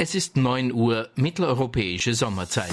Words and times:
Es 0.00 0.14
ist 0.14 0.36
9 0.36 0.72
Uhr 0.72 1.08
mitteleuropäische 1.16 2.14
Sommerzeit. 2.14 2.70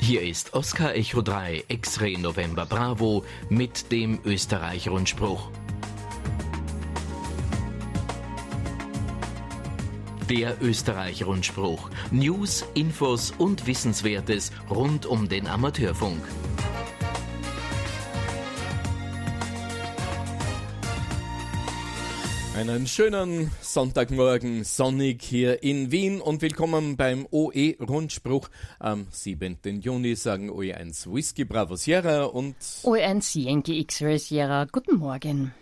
Hier 0.00 0.22
ist 0.22 0.52
Oscar 0.52 0.96
Echo 0.96 1.22
3 1.22 1.62
X-Ray 1.68 2.18
November 2.18 2.66
Bravo 2.66 3.24
mit 3.48 3.92
dem 3.92 4.18
Österreich-Rundspruch. 4.24 5.48
Der 10.28 10.60
Österreich-Rundspruch. 10.60 11.88
News, 12.10 12.64
Infos 12.74 13.30
und 13.38 13.68
Wissenswertes 13.68 14.50
rund 14.68 15.06
um 15.06 15.28
den 15.28 15.46
Amateurfunk. 15.46 16.20
Einen 22.62 22.86
schönen 22.86 23.50
Sonntagmorgen, 23.60 24.62
sonnig 24.62 25.20
hier 25.20 25.64
in 25.64 25.90
Wien 25.90 26.20
und 26.20 26.42
willkommen 26.42 26.96
beim 26.96 27.26
OE 27.32 27.74
Rundspruch. 27.80 28.48
Am 28.78 29.08
7. 29.10 29.58
Juni 29.80 30.14
sagen 30.14 30.48
OE1 30.48 31.12
Whisky 31.12 31.44
Bravo 31.44 31.74
Sierra 31.74 32.22
und 32.22 32.54
OE1 32.84 33.36
Yankee 33.36 33.80
X-Ray 33.80 34.16
Sierra. 34.16 34.66
Guten 34.70 34.98
Morgen. 34.98 35.52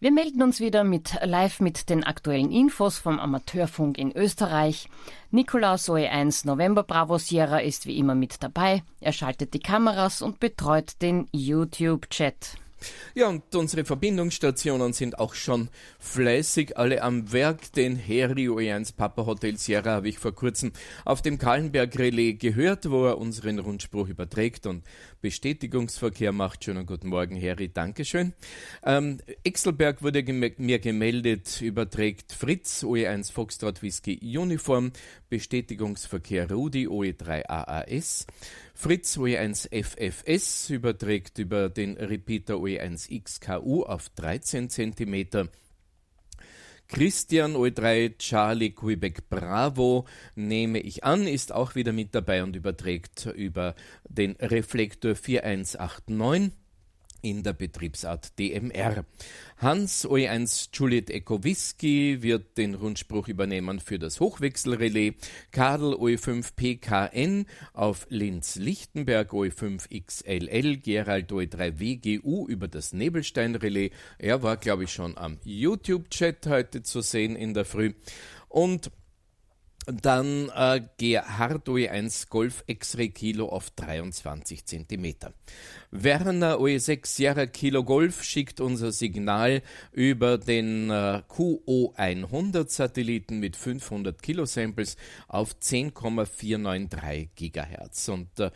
Wir 0.00 0.12
melden 0.12 0.42
uns 0.42 0.60
wieder 0.60 0.82
mit 0.82 1.14
live 1.22 1.60
mit 1.60 1.90
den 1.90 2.04
aktuellen 2.04 2.50
Infos 2.50 2.96
vom 2.96 3.18
Amateurfunk 3.20 3.98
in 3.98 4.10
Österreich. 4.16 4.88
Nikolaus 5.30 5.90
OE1 5.90 6.46
November 6.46 6.84
Bravo 6.84 7.18
Sierra 7.18 7.58
ist 7.58 7.84
wie 7.84 7.98
immer 7.98 8.14
mit 8.14 8.42
dabei. 8.42 8.82
Er 9.00 9.12
schaltet 9.12 9.52
die 9.52 9.60
Kameras 9.60 10.22
und 10.22 10.40
betreut 10.40 11.02
den 11.02 11.28
YouTube-Chat. 11.32 12.56
Ja, 13.14 13.28
und 13.28 13.54
unsere 13.54 13.84
Verbindungsstationen 13.84 14.92
sind 14.92 15.18
auch 15.18 15.34
schon 15.34 15.68
fleißig 15.98 16.76
alle 16.76 17.02
am 17.02 17.32
Werk. 17.32 17.72
Den 17.72 17.96
Heri 17.96 18.48
O1 18.48 18.94
Papa 18.96 19.26
Hotel 19.26 19.56
Sierra 19.56 19.90
habe 19.92 20.08
ich 20.08 20.18
vor 20.18 20.34
kurzem 20.34 20.72
auf 21.04 21.22
dem 21.22 21.38
Kahlenberg 21.38 21.98
Relais 21.98 22.34
gehört, 22.38 22.90
wo 22.90 23.06
er 23.06 23.18
unseren 23.18 23.58
Rundspruch 23.58 24.08
überträgt 24.08 24.66
und 24.66 24.82
Bestätigungsverkehr 25.20 26.32
macht. 26.32 26.64
Schönen 26.64 26.86
guten 26.86 27.08
Morgen, 27.08 27.36
Heri, 27.36 27.68
Dankeschön. 27.68 28.32
Ähm, 28.82 29.18
Exelberg 29.44 30.02
wurde 30.02 30.22
gem 30.22 30.40
mir 30.58 30.78
gemeldet, 30.78 31.60
überträgt 31.60 32.32
Fritz, 32.32 32.82
OE1 32.84 33.32
Foxtrot 33.32 33.82
Whisky 33.82 34.18
Uniform, 34.38 34.92
Bestätigungsverkehr 35.28 36.50
Rudi, 36.50 36.88
OE3 36.88 37.48
AAS. 37.48 38.26
Fritz 38.74 39.18
OE1 39.18 39.68
FFS 39.70 40.70
überträgt 40.70 41.38
über 41.38 41.68
den 41.68 41.96
Repeater 41.96 42.54
OE1 42.54 43.22
XKU 43.22 43.82
auf 43.82 44.08
13 44.10 44.70
cm. 44.70 45.48
Christian 46.92 47.54
OE3 47.54 48.18
Charlie 48.18 48.72
Quebec 48.72 49.28
Bravo 49.30 50.06
nehme 50.34 50.80
ich 50.80 51.04
an, 51.04 51.28
ist 51.28 51.52
auch 51.52 51.76
wieder 51.76 51.92
mit 51.92 52.16
dabei 52.16 52.42
und 52.42 52.56
überträgt 52.56 53.26
über 53.26 53.76
den 54.08 54.32
Reflektor 54.32 55.14
4189 55.14 56.59
in 57.22 57.42
der 57.42 57.52
Betriebsart 57.52 58.38
DMR. 58.38 59.04
Hans 59.58 60.06
OE1 60.06 60.70
Juliet 60.72 61.10
Echo 61.10 61.44
Whisky 61.44 62.22
wird 62.22 62.56
den 62.56 62.74
Rundspruch 62.74 63.28
übernehmen 63.28 63.80
für 63.80 63.98
das 63.98 64.20
Hochwechselrelais. 64.20 65.14
Kadel 65.50 65.94
OE5 65.94 66.54
PKN 66.56 67.46
auf 67.72 68.06
Linz-Lichtenberg 68.08 69.32
OE5 69.32 69.88
XLL. 70.06 70.76
Gerald 70.78 71.32
OE3 71.32 71.78
WGU 71.78 72.46
über 72.48 72.68
das 72.68 72.92
Nebelstein-Relais. 72.92 73.90
Er 74.18 74.42
war, 74.42 74.56
glaube 74.56 74.84
ich, 74.84 74.92
schon 74.92 75.18
am 75.18 75.38
YouTube-Chat 75.44 76.46
heute 76.46 76.82
zu 76.82 77.00
sehen 77.00 77.36
in 77.36 77.54
der 77.54 77.64
Früh. 77.64 77.92
Und 78.48 78.90
dann 79.86 80.50
äh, 80.54 80.82
Gerhard 80.98 81.68
OE1 81.68 82.28
Golf 82.28 82.62
X-Ray 82.66 83.10
Kilo 83.10 83.48
auf 83.48 83.70
23 83.70 84.64
cm. 84.64 85.14
Werner 85.92 86.58
OE6 86.58 87.06
Sierra 87.06 87.46
Kilo 87.46 87.82
Golf 87.82 88.22
schickt 88.22 88.60
unser 88.60 88.92
Signal 88.92 89.60
über 89.90 90.38
den 90.38 90.88
äh, 90.88 91.22
QO100 91.28 92.70
Satelliten 92.70 93.40
mit 93.40 93.56
500 93.56 94.22
Kilosamples 94.22 94.96
auf 95.26 95.58
10,493 95.58 97.34
Gigahertz. 97.34 98.08
Und 98.08 98.28
äh, 98.38 98.52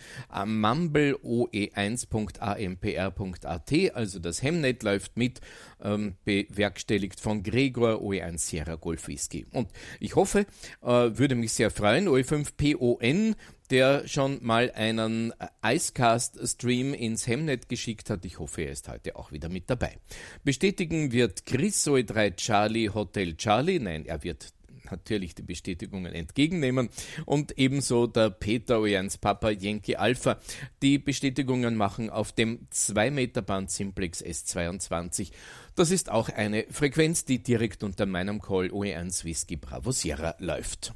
Mumble 0.46 1.18
OE1.ampr.at, 1.24 3.72
also 3.94 4.20
das 4.20 4.42
Hemnet 4.42 4.84
läuft 4.84 5.16
mit, 5.16 5.40
ähm, 5.82 6.14
bewerkstelligt 6.24 7.18
von 7.18 7.42
Gregor 7.42 8.00
OE1 8.00 8.38
Sierra 8.38 8.76
Golf 8.76 9.08
Whisky. 9.08 9.44
Und 9.50 9.70
ich 9.98 10.14
hoffe, 10.14 10.46
äh, 10.82 11.13
würde 11.18 11.34
mich 11.34 11.52
sehr 11.52 11.70
freuen. 11.70 12.08
OE5PON, 12.08 13.34
der 13.70 14.06
schon 14.06 14.38
mal 14.42 14.70
einen 14.72 15.32
Icecast-Stream 15.64 16.94
ins 16.94 17.26
Hemnet 17.26 17.68
geschickt 17.68 18.10
hat. 18.10 18.24
Ich 18.24 18.38
hoffe, 18.38 18.62
er 18.62 18.72
ist 18.72 18.88
heute 18.88 19.16
auch 19.16 19.32
wieder 19.32 19.48
mit 19.48 19.70
dabei. 19.70 19.98
Bestätigen 20.44 21.12
wird 21.12 21.46
Chris 21.46 21.86
OE3 21.86 22.36
Charlie 22.36 22.90
Hotel 22.90 23.36
Charlie. 23.36 23.78
Nein, 23.78 24.06
er 24.06 24.22
wird 24.22 24.52
natürlich 24.90 25.34
die 25.34 25.42
Bestätigungen 25.42 26.12
entgegennehmen 26.12 26.90
und 27.24 27.58
ebenso 27.58 28.06
der 28.06 28.30
Peter 28.30 28.80
Ojans 28.80 29.18
Papa 29.18 29.50
Yankee 29.50 29.96
Alpha 29.96 30.38
die 30.82 30.98
Bestätigungen 30.98 31.76
machen 31.76 32.10
auf 32.10 32.32
dem 32.32 32.66
2 32.70 33.10
Meter 33.10 33.42
Band 33.42 33.70
Simplex 33.70 34.22
S22. 34.22 35.30
Das 35.74 35.90
ist 35.90 36.10
auch 36.10 36.28
eine 36.28 36.66
Frequenz, 36.70 37.24
die 37.24 37.42
direkt 37.42 37.82
unter 37.82 38.06
meinem 38.06 38.40
Call 38.40 38.66
OE1 38.66 39.24
Whisky 39.24 39.56
Bravo 39.56 39.90
Sierra 39.90 40.34
läuft. 40.38 40.92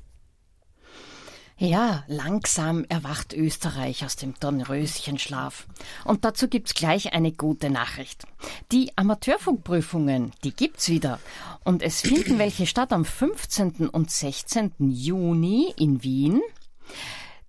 Ja, 1.60 2.04
langsam 2.06 2.84
erwacht 2.88 3.32
Österreich 3.32 4.04
aus 4.04 4.14
dem 4.14 4.34
Dornröschenschlaf. 4.38 5.66
Und 6.04 6.24
dazu 6.24 6.46
gibt's 6.46 6.72
gleich 6.72 7.12
eine 7.14 7.32
gute 7.32 7.69
Nachricht. 7.69 8.28
Die 8.70 8.96
Amateurfunkprüfungen, 8.96 10.30
die 10.44 10.54
gibt's 10.54 10.88
wieder. 10.88 11.19
Und 11.64 11.82
es 11.82 12.00
finden 12.00 12.38
welche 12.38 12.69
statt 12.69 12.92
am 12.92 13.04
15. 13.04 13.88
und 13.88 14.08
16. 14.08 14.72
Juni 14.78 15.74
in 15.76 16.04
Wien. 16.04 16.41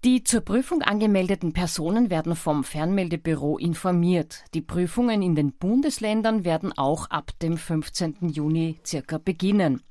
Die 0.04 0.24
zur 0.24 0.42
Prüfung 0.42 0.82
angemeldeten 0.82 1.54
Personen 1.54 2.10
werden 2.10 2.36
vom 2.36 2.64
Fernmeldebüro 2.64 3.60
informiert. 3.60 4.44
Die 4.56 4.62
Prüfungen 4.62 5.22
in 5.22 5.36
den 5.36 5.52
Bundesländern 5.52 6.46
werden 6.46 6.76
auch 6.76 7.12
ab 7.12 7.34
dem 7.44 7.58
15. 7.58 8.30
Juni 8.30 8.80
circa 8.84 9.20
beginnen. 9.20 9.84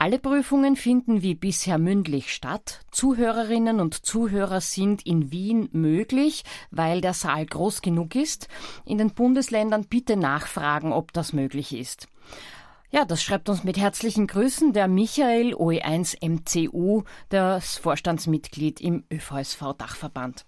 Alle 0.00 0.20
Prüfungen 0.20 0.76
finden 0.76 1.22
wie 1.22 1.34
bisher 1.34 1.76
mündlich 1.76 2.32
statt. 2.32 2.82
Zuhörerinnen 2.92 3.80
und 3.80 4.06
Zuhörer 4.06 4.60
sind 4.60 5.04
in 5.04 5.32
Wien 5.32 5.68
möglich, 5.72 6.44
weil 6.70 7.00
der 7.00 7.14
Saal 7.14 7.44
groß 7.44 7.82
genug 7.82 8.14
ist. 8.14 8.46
In 8.84 8.98
den 8.98 9.10
Bundesländern 9.10 9.86
bitte 9.86 10.16
nachfragen, 10.16 10.92
ob 10.92 11.12
das 11.12 11.32
möglich 11.32 11.74
ist. 11.74 12.06
Ja, 12.92 13.04
das 13.04 13.24
schreibt 13.24 13.48
uns 13.48 13.64
mit 13.64 13.76
herzlichen 13.76 14.28
Grüßen 14.28 14.72
der 14.72 14.86
Michael 14.86 15.52
OE1 15.52 16.24
MCU, 16.24 17.02
das 17.28 17.76
Vorstandsmitglied 17.76 18.80
im 18.80 19.02
ÖVSV 19.12 19.74
Dachverband. 19.76 20.46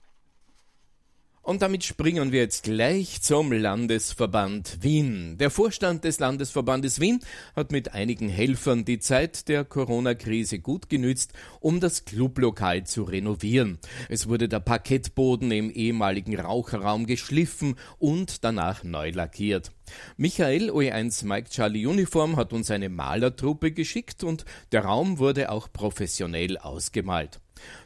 Und 1.50 1.62
damit 1.62 1.82
springen 1.82 2.30
wir 2.30 2.42
jetzt 2.42 2.62
gleich 2.62 3.22
zum 3.22 3.50
Landesverband 3.50 4.84
Wien. 4.84 5.36
Der 5.36 5.50
Vorstand 5.50 6.04
des 6.04 6.20
Landesverbandes 6.20 7.00
Wien 7.00 7.18
hat 7.56 7.72
mit 7.72 7.92
einigen 7.92 8.28
Helfern 8.28 8.84
die 8.84 9.00
Zeit 9.00 9.48
der 9.48 9.64
Corona-Krise 9.64 10.60
gut 10.60 10.88
genützt, 10.88 11.32
um 11.58 11.80
das 11.80 12.04
Clublokal 12.04 12.84
zu 12.84 13.02
renovieren. 13.02 13.80
Es 14.08 14.28
wurde 14.28 14.48
der 14.48 14.60
Parkettboden 14.60 15.50
im 15.50 15.72
ehemaligen 15.72 16.38
Raucherraum 16.38 17.06
geschliffen 17.06 17.74
und 17.98 18.44
danach 18.44 18.84
neu 18.84 19.10
lackiert. 19.10 19.72
Michael 20.16 20.70
OE1 20.70 21.26
Mike 21.26 21.50
Charlie 21.50 21.84
Uniform 21.84 22.36
hat 22.36 22.52
uns 22.52 22.70
eine 22.70 22.90
Malertruppe 22.90 23.72
geschickt 23.72 24.22
und 24.22 24.44
der 24.70 24.84
Raum 24.84 25.18
wurde 25.18 25.50
auch 25.50 25.66
professionell 25.72 26.58
ausgemalt. 26.58 27.40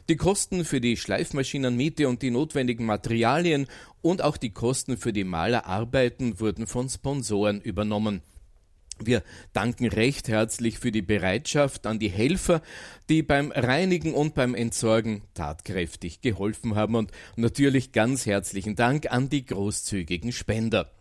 Die 0.09 0.15
Kosten 0.15 0.65
für 0.65 0.81
die 0.81 0.97
Schleifmaschinenmiete 0.97 2.07
und 2.07 2.21
die 2.21 2.31
notwendigen 2.31 2.85
Materialien 2.85 3.67
und 4.01 4.21
auch 4.21 4.37
die 4.37 4.51
Kosten 4.51 4.97
für 4.97 5.13
die 5.13 5.23
Malerarbeiten 5.23 6.39
wurden 6.39 6.67
von 6.67 6.89
Sponsoren 6.89 7.61
übernommen. 7.61 8.21
Wir 8.99 9.23
danken 9.51 9.87
recht 9.87 10.29
herzlich 10.29 10.79
für 10.79 10.91
die 10.91 11.01
Bereitschaft 11.01 11.85
an 11.85 11.99
die 11.99 12.09
Helfer, 12.09 12.61
die 13.09 13.23
beim 13.23 13.51
Reinigen 13.51 14.13
und 14.13 14.35
beim 14.35 14.55
Entsorgen 14.55 15.23
tatkräftig 15.33 16.21
geholfen 16.21 16.75
haben 16.75 16.95
und 16.95 17.11
natürlich 17.35 17.91
ganz 17.91 18.25
herzlichen 18.25 18.75
Dank 18.75 19.11
an 19.11 19.29
die 19.29 19.45
großzügigen 19.45 20.31
Spender. 20.31 20.94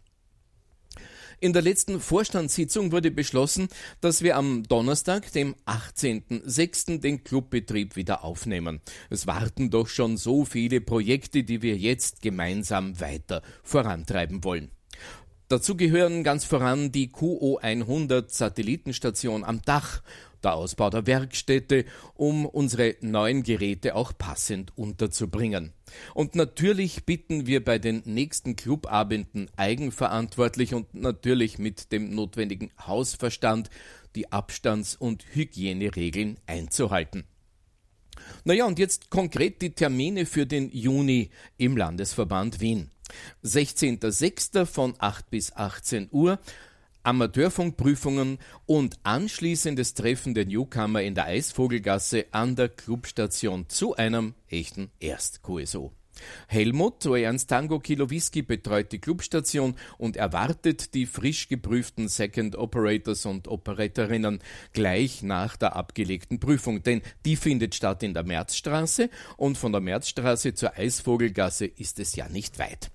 In 1.45 1.53
der 1.53 1.61
letzten 1.61 2.01
Vorstandssitzung 2.01 2.91
wurde 2.91 3.11
beschlossen, 3.11 3.69
dass 4.01 4.23
wir 4.23 4.39
am 4.39 4.63
Donnerstag, 4.63 5.31
dem 5.33 5.55
18.06., 5.67 7.01
den 7.01 7.23
Clubbetrieb 7.23 7.97
wieder 7.97 8.25
aufnehmen. 8.25 8.81
Es 9.11 9.27
warten 9.27 9.69
doch 9.69 9.89
schon 9.89 10.17
so 10.17 10.47
viele 10.47 10.81
Projekte, 10.81 11.45
die 11.45 11.61
wir 11.61 11.77
jetzt 11.77 12.23
gemeinsam 12.23 12.99
weiter 12.99 13.43
vorantreiben 13.63 14.43
wollen. 14.43 14.71
Dazu 15.49 15.77
gehören 15.77 16.25
ganz 16.25 16.45
voran 16.45 16.93
die 16.93 17.11
QO100 17.11 18.31
Satellitenstation 18.31 19.45
am 19.45 19.61
Dach, 19.61 20.03
der 20.45 20.55
Ausbau 20.55 20.91
der 20.91 21.07
Werkstätte, 21.07 21.85
um 22.15 22.47
unsere 22.47 22.97
neuen 23.01 23.43
Geräte 23.43 23.95
auch 23.95 24.13
passend 24.17 24.77
unterzubringen. 24.77 25.73
Und 26.15 26.35
natürlich 26.35 27.05
bitten 27.05 27.47
wir 27.47 27.65
bei 27.65 27.79
den 27.79 28.03
nächsten 28.05 28.57
Clubabenden 28.57 29.51
eigenverantwortlich 29.57 30.75
und 30.75 30.95
natürlich 30.95 31.59
mit 31.59 31.93
dem 31.93 32.15
notwendigen 32.15 32.71
Hausverstand 32.87 33.71
die 34.15 34.33
Abstands- 34.33 34.97
und 34.97 35.25
Hygieneregeln 35.35 36.39
einzuhalten. 36.47 37.25
Naja, 38.45 38.67
und 38.67 38.79
jetzt 38.79 39.11
konkret 39.11 39.61
die 39.63 39.75
Termine 39.75 40.27
für 40.27 40.47
den 40.47 40.71
Juni 40.71 41.31
im 41.57 41.77
Landesverband 41.77 42.61
Wien. 42.61 42.91
16.06. 43.45 44.67
von 44.67 44.95
8 44.99 45.31
bis 45.31 45.53
18 45.55 46.09
Uhr. 46.11 46.39
Amateurfunkprüfungen 47.05 48.39
und 48.67 48.97
anschließendes 49.05 49.95
Treffen 49.95 50.35
der 50.35 50.47
Newcomer 50.47 51.03
in 51.03 51.15
der 51.15 51.27
Eisvogelgasse 51.27 52.27
an 52.33 52.57
der 52.57 52.71
Clubstation 52.71 53.69
zu 53.69 53.95
einem 53.95 54.35
echten 54.49 54.91
Erst-QSO. 55.01 55.93
Helmut, 56.47 57.05
Ernst 57.07 57.51
Tango 57.51 57.81
Kilo 57.81 58.11
Whisky, 58.11 58.43
betreut 58.43 58.93
die 58.93 59.01
Clubstation 59.01 59.75
und 59.99 60.17
erwartet 60.17 60.95
die 60.95 61.07
frisch 61.07 61.49
geprüften 61.49 62.09
Second 62.09 62.57
Operators 62.57 63.27
und 63.27 63.49
Operatorinnen 63.49 64.41
gleich 64.73 65.23
nach 65.23 65.57
der 65.57 65.77
abgelegten 65.77 66.41
Prüfung, 66.41 66.83
denn 66.83 67.03
die 67.25 67.37
findet 67.37 67.75
statt 67.75 68.03
in 68.03 68.15
der 68.15 68.25
Märzstraße 68.25 69.11
und 69.37 69.59
von 69.59 69.73
der 69.73 69.81
Märzstraße 69.81 70.55
zur 70.55 70.77
Eisvogelgasse 70.77 71.67
ist 71.67 71.99
es 71.99 72.17
ja 72.17 72.29
nicht 72.29 72.59
weit. 72.59 72.91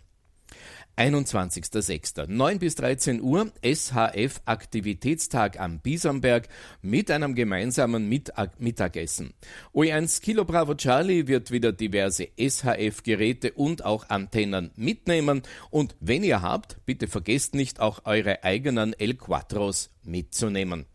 21.06. 0.99 2.27
9 2.27 2.59
bis 2.59 2.75
13 2.75 3.21
Uhr 3.21 3.53
SHF 3.63 4.41
Aktivitätstag 4.43 5.57
am 5.57 5.79
Biesamberg 5.79 6.49
mit 6.81 7.09
einem 7.09 7.35
gemeinsamen 7.35 8.09
Mittagessen. 8.09 9.33
OE1 9.73 10.21
Kilo 10.21 10.43
Bravo 10.43 10.75
Charlie 10.75 11.27
wird 11.27 11.51
wieder 11.51 11.71
diverse 11.71 12.27
SHF 12.37 13.03
Geräte 13.03 13.53
und 13.53 13.85
auch 13.85 14.09
Antennen 14.09 14.71
mitnehmen 14.75 15.43
und 15.69 15.95
wenn 16.01 16.21
ihr 16.21 16.41
habt, 16.41 16.85
bitte 16.85 17.07
vergesst 17.07 17.55
nicht 17.55 17.79
auch 17.79 18.01
eure 18.03 18.43
eigenen 18.43 18.91
El 18.91 19.13
Quattros 19.13 19.91
mitzunehmen. 20.03 20.85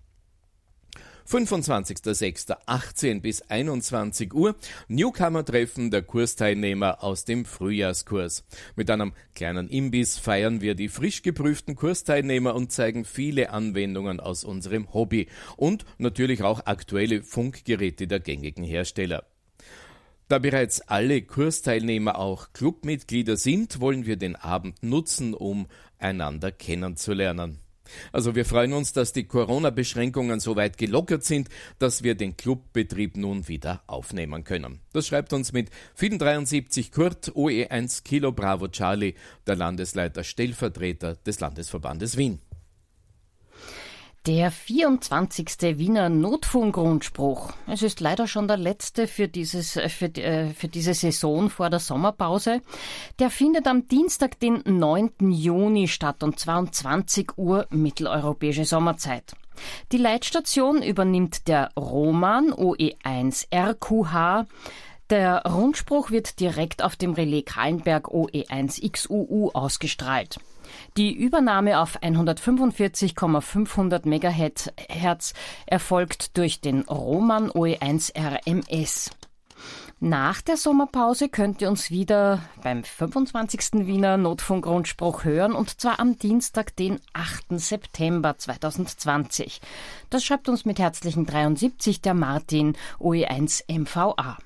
25.06.18 1.29 3.21
bis 3.21 3.43
21 3.43 4.35
Uhr 4.35 4.57
Newcomer-Treffen 4.89 5.91
der 5.91 6.03
Kursteilnehmer 6.03 7.03
aus 7.03 7.25
dem 7.25 7.45
Frühjahrskurs. 7.45 8.45
Mit 8.77 8.91
einem 8.91 9.13
kleinen 9.35 9.69
Imbiss 9.69 10.19
feiern 10.19 10.61
wir 10.61 10.75
die 10.75 10.89
frisch 10.89 11.23
geprüften 11.23 11.77
Kursteilnehmer 11.77 12.55
und 12.55 12.73
zeigen 12.73 13.05
viele 13.05 13.51
Anwendungen 13.51 14.21
aus 14.21 14.45
unserem 14.45 14.93
Hobby 14.93 15.29
und 15.57 15.85
natürlich 15.99 16.43
auch 16.43 16.67
aktuelle 16.67 17.23
Funkgeräte 17.23 18.07
der 18.07 18.21
gängigen 18.21 18.65
Hersteller. 18.65 19.25
Da 20.29 20.39
bereits 20.39 20.81
alle 20.83 21.23
Kursteilnehmer 21.23 22.19
auch 22.19 22.53
Clubmitglieder 22.53 23.37
sind, 23.37 23.81
wollen 23.81 24.07
wir 24.07 24.17
den 24.17 24.37
Abend 24.37 24.83
nutzen, 24.83 25.35
um 25.35 25.67
einander 25.99 26.51
kennenzulernen. 26.51 27.64
Also 28.13 28.35
wir 28.35 28.45
freuen 28.45 28.73
uns, 28.73 28.93
dass 28.93 29.13
die 29.13 29.25
Corona-Beschränkungen 29.25 30.41
so 30.41 30.57
weit 30.57 30.79
gelockert 30.79 31.25
sind, 31.25 31.49
dass 31.79 32.03
wir 32.03 32.15
den 32.15 32.37
Clubbetrieb 32.37 33.17
nun 33.17 33.49
wieder 33.49 33.83
aufnehmen 33.87 34.45
können. 34.45 34.81
Das 34.93 35.07
schreibt 35.07 35.33
uns 35.33 35.53
mit 35.53 35.71
473 35.95 36.93
Kurt 36.93 37.33
OE1 37.33 38.05
Kilo 38.05 38.33
Bravo 38.33 38.69
Charlie, 38.69 39.15
der 39.47 39.57
Landesleiter 39.57 40.25
Stellvertreter 40.25 41.17
des 41.17 41.41
Landesverbandes 41.41 42.17
Wien. 42.17 42.41
Der 44.27 44.51
24. 44.51 45.77
Wiener 45.77 46.09
Notfunkgrundspruch. 46.09 47.53
Es 47.67 47.83
ist 47.83 48.01
leider 48.01 48.27
schon 48.27 48.49
der 48.49 48.57
letzte 48.57 49.07
für, 49.07 49.29
dieses, 49.29 49.73
für, 49.73 50.07
äh, 50.17 50.49
für 50.55 50.69
diese 50.69 50.95
Saison 50.95 51.51
vor 51.51 51.69
der 51.69 51.79
Sommerpause. 51.79 52.63
Der 53.19 53.29
findet 53.29 53.67
am 53.67 53.87
Dienstag, 53.87 54.41
den 54.41 54.63
9. 54.65 55.31
Juni 55.31 55.89
statt, 55.89 56.23
und 56.23 56.41
zwar 56.41 56.59
um 56.59 56.73
20 56.73 57.37
Uhr 57.37 57.67
mitteleuropäische 57.69 58.65
Sommerzeit. 58.65 59.35
Die 59.93 59.99
Leitstation 59.99 60.83
übernimmt 60.83 61.47
der 61.47 61.69
Roman 61.77 62.51
OE1 62.51 63.49
RQH. 63.55 64.47
Der 65.11 65.43
Rundspruch 65.43 66.11
wird 66.11 66.41
direkt 66.41 66.83
auf 66.83 66.97
dem 66.97 67.13
Relais 67.13 67.43
Kahlenberg 67.45 68.09
OE1 68.09 68.91
XUU 68.91 69.51
ausgestrahlt. 69.53 70.39
Die 70.97 71.13
Übernahme 71.13 71.81
auf 71.81 72.03
145,500 72.03 74.07
MHz 74.07 74.71
erfolgt 75.67 76.37
durch 76.37 76.61
den 76.61 76.83
Roman 76.83 77.51
OE1 77.51 78.13
RMS. 78.17 79.11
Nach 80.01 80.43
der 80.43 80.57
Sommerpause 80.57 81.29
könnt 81.29 81.63
ihr 81.63 81.71
uns 81.71 81.91
wieder 81.91 82.43
beim 82.63 82.85
25. 82.85 83.87
Wiener 83.87 84.17
Notfunkgrundspruch 84.17 85.25
hören 85.25 85.53
und 85.53 85.81
zwar 85.81 86.01
am 86.01 86.19
Dienstag, 86.19 86.77
den 86.77 87.01
8. 87.13 87.59
September 87.59 88.37
2020. 88.37 89.61
Das 90.11 90.25
schreibt 90.25 90.49
uns 90.49 90.65
mit 90.65 90.79
herzlichen 90.79 91.27
73 91.27 92.03
der 92.03 92.15
Martin 92.15 92.77
OE1 93.01 93.65
MVA. 93.73 94.39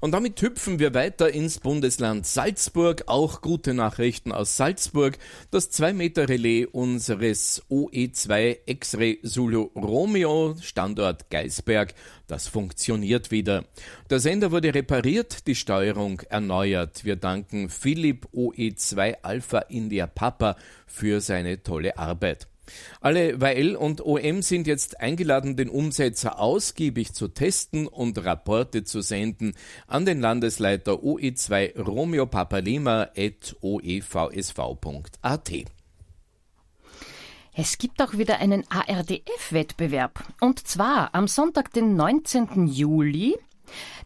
Und 0.00 0.12
damit 0.12 0.40
hüpfen 0.40 0.78
wir 0.78 0.94
weiter 0.94 1.32
ins 1.32 1.58
Bundesland 1.58 2.26
Salzburg. 2.26 3.04
Auch 3.06 3.40
gute 3.40 3.74
Nachrichten 3.74 4.32
aus 4.32 4.56
Salzburg. 4.56 5.18
Das 5.50 5.72
2-Meter-Relais 5.72 6.66
unseres 6.66 7.62
OE2 7.70 8.58
X-Ray 8.66 9.20
Zulu 9.22 9.70
Romeo, 9.74 10.56
Standort 10.60 11.30
Geisberg, 11.30 11.94
das 12.26 12.48
funktioniert 12.48 13.30
wieder. 13.30 13.64
Der 14.10 14.20
Sender 14.20 14.50
wurde 14.50 14.74
repariert, 14.74 15.46
die 15.46 15.54
Steuerung 15.54 16.20
erneuert. 16.28 17.04
Wir 17.04 17.16
danken 17.16 17.68
Philipp 17.68 18.26
OE2 18.34 19.18
Alpha 19.22 19.58
India 19.68 20.06
Papa 20.06 20.56
für 20.86 21.20
seine 21.20 21.62
tolle 21.62 21.98
Arbeit. 21.98 22.48
Alle 23.00 23.40
WL 23.40 23.76
und 23.76 24.00
OM 24.00 24.42
sind 24.42 24.66
jetzt 24.66 25.00
eingeladen, 25.00 25.56
den 25.56 25.68
Umsetzer 25.68 26.38
ausgiebig 26.38 27.12
zu 27.12 27.28
testen 27.28 27.86
und 27.86 28.24
Rapporte 28.24 28.84
zu 28.84 29.00
senden 29.00 29.54
an 29.86 30.04
den 30.06 30.20
Landesleiter 30.20 30.92
OE2 30.92 31.80
Romeo 31.80 32.26
Papalima 32.26 33.08
at 33.16 33.56
oevsv.at. 33.60 35.52
Es 37.58 37.78
gibt 37.78 38.02
auch 38.02 38.12
wieder 38.18 38.38
einen 38.38 38.64
ARDF-Wettbewerb. 38.70 40.22
Und 40.40 40.66
zwar 40.68 41.14
am 41.14 41.26
Sonntag, 41.26 41.72
den 41.72 41.96
19. 41.96 42.66
Juli. 42.66 43.34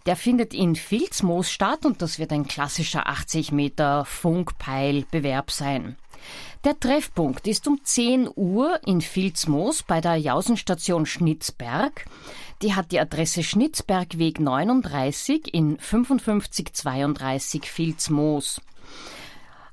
Der 0.06 0.14
findet 0.14 0.54
in 0.54 0.76
Vilsmoos 0.76 1.50
statt 1.50 1.84
und 1.84 2.00
das 2.00 2.20
wird 2.20 2.32
ein 2.32 2.46
klassischer 2.46 3.08
80 3.08 3.50
Meter 3.50 4.04
Funkpeilbewerb 4.04 5.50
sein. 5.50 5.96
Der 6.62 6.78
Treffpunkt 6.78 7.46
ist 7.46 7.66
um 7.66 7.82
10 7.82 8.28
Uhr 8.36 8.80
in 8.84 9.00
Vilsmoos 9.00 9.82
bei 9.82 10.02
der 10.02 10.16
Jausenstation 10.16 11.06
Schnitzberg. 11.06 12.04
Die 12.60 12.74
hat 12.74 12.92
die 12.92 13.00
Adresse 13.00 13.42
Schnitzbergweg 13.42 14.40
39 14.40 15.54
in 15.54 15.78
5532 15.78 17.78
Vilsmoos. 17.78 18.60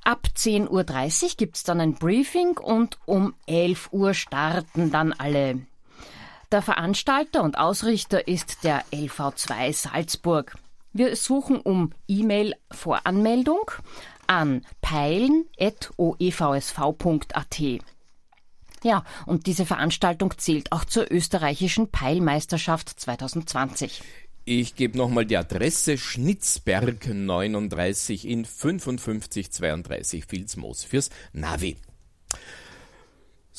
Ab 0.05 0.29
10.30 0.33 1.23
Uhr 1.23 1.29
gibt's 1.35 1.63
dann 1.63 1.81
ein 1.81 1.95
Briefing 1.95 2.57
und 2.57 2.97
um 3.05 3.33
11 3.47 3.89
Uhr 3.91 4.13
starten 4.13 4.89
dann 4.89 5.11
alle. 5.11 5.59
Der 6.53 6.61
Veranstalter 6.61 7.43
und 7.43 7.57
Ausrichter 7.57 8.29
ist 8.29 8.63
der 8.63 8.85
LV2 8.93 9.73
Salzburg. 9.73 10.55
Wir 10.93 11.17
suchen 11.17 11.59
um 11.59 11.91
E-Mail-Voranmeldung 12.07 13.71
an 14.27 14.65
peilen.oevsv.at. 14.81 17.61
Ja, 18.83 19.03
und 19.25 19.47
diese 19.47 19.65
Veranstaltung 19.65 20.35
zählt 20.37 20.71
auch 20.71 20.85
zur 20.85 21.11
österreichischen 21.11 21.89
Peilmeisterschaft 21.89 22.87
2020. 22.99 24.03
Ich 24.45 24.75
gebe 24.75 24.95
nochmal 24.97 25.25
die 25.25 25.35
Adresse 25.35 25.97
Schnitzberg 25.97 27.05
39 27.05 28.25
in 28.27 28.45
5532 28.45 30.31
Vilsmoos 30.31 30.85
fürs 30.85 31.09
Navi. 31.33 31.75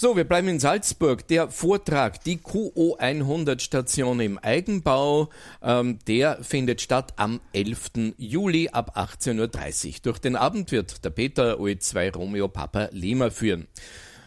So, 0.00 0.17
wir 0.17 0.23
bleiben 0.23 0.47
in 0.47 0.61
Salzburg. 0.61 1.26
Der 1.26 1.50
Vortrag, 1.50 2.23
die 2.23 2.38
QO100-Station 2.38 4.21
im 4.21 4.38
Eigenbau, 4.38 5.28
ähm, 5.61 5.99
der 6.07 6.45
findet 6.45 6.81
statt 6.81 7.14
am 7.17 7.40
11. 7.52 8.14
Juli 8.17 8.69
ab 8.69 8.97
18.30 8.97 9.87
Uhr. 9.88 9.95
Durch 10.05 10.21
den 10.21 10.37
Abend 10.37 10.71
wird 10.71 11.05
der 11.05 11.11
Peter 11.11 11.59
OE2 11.59 12.14
Romeo 12.14 12.47
Papa 12.47 12.90
Lima 12.93 13.31
führen. 13.31 13.67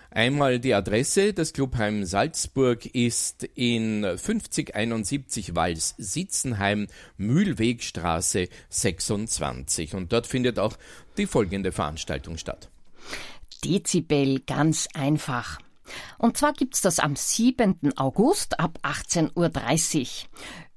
Einmal 0.09 0.59
die 0.59 0.73
Adresse. 0.73 1.31
Das 1.31 1.53
Clubheim 1.53 2.03
Salzburg 2.03 2.85
ist 2.87 3.45
in 3.55 4.03
5071 4.03 5.55
Wals 5.55 5.95
Sitzenheim, 5.97 6.87
Mühlwegstraße 7.15 8.49
26. 8.67 9.95
Und 9.95 10.11
dort 10.11 10.27
findet 10.27 10.59
auch 10.59 10.75
die 11.15 11.27
folgende 11.27 11.71
Veranstaltung 11.71 12.37
statt. 12.37 12.69
Dezibel 13.63 14.39
ganz 14.41 14.87
einfach. 14.93 15.59
Und 16.17 16.37
zwar 16.37 16.53
gibt's 16.53 16.81
das 16.81 16.99
am 16.99 17.15
7. 17.15 17.97
August 17.97 18.59
ab 18.59 18.79
18.30 18.83 19.99
Uhr. 20.01 20.29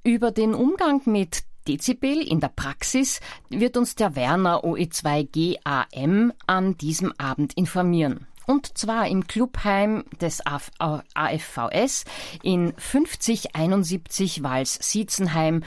Über 0.03 0.31
den 0.31 0.55
Umgang 0.55 1.03
mit 1.07 1.45
Dezibel 1.67 2.21
in 2.21 2.41
der 2.41 2.49
Praxis 2.49 3.21
wird 3.49 3.77
uns 3.77 3.95
der 3.95 4.17
Werner 4.17 4.65
OE2 4.65 5.59
GAM 5.63 6.33
an 6.47 6.77
diesem 6.77 7.13
Abend 7.19 7.55
informieren. 7.55 8.27
Und 8.47 8.77
zwar 8.77 9.09
im 9.09 9.27
Clubheim 9.27 10.05
des 10.21 10.43
AFVS 10.47 12.05
in 12.43 12.75
5071 12.77 14.43
Wals-Siezenheim 14.43 15.63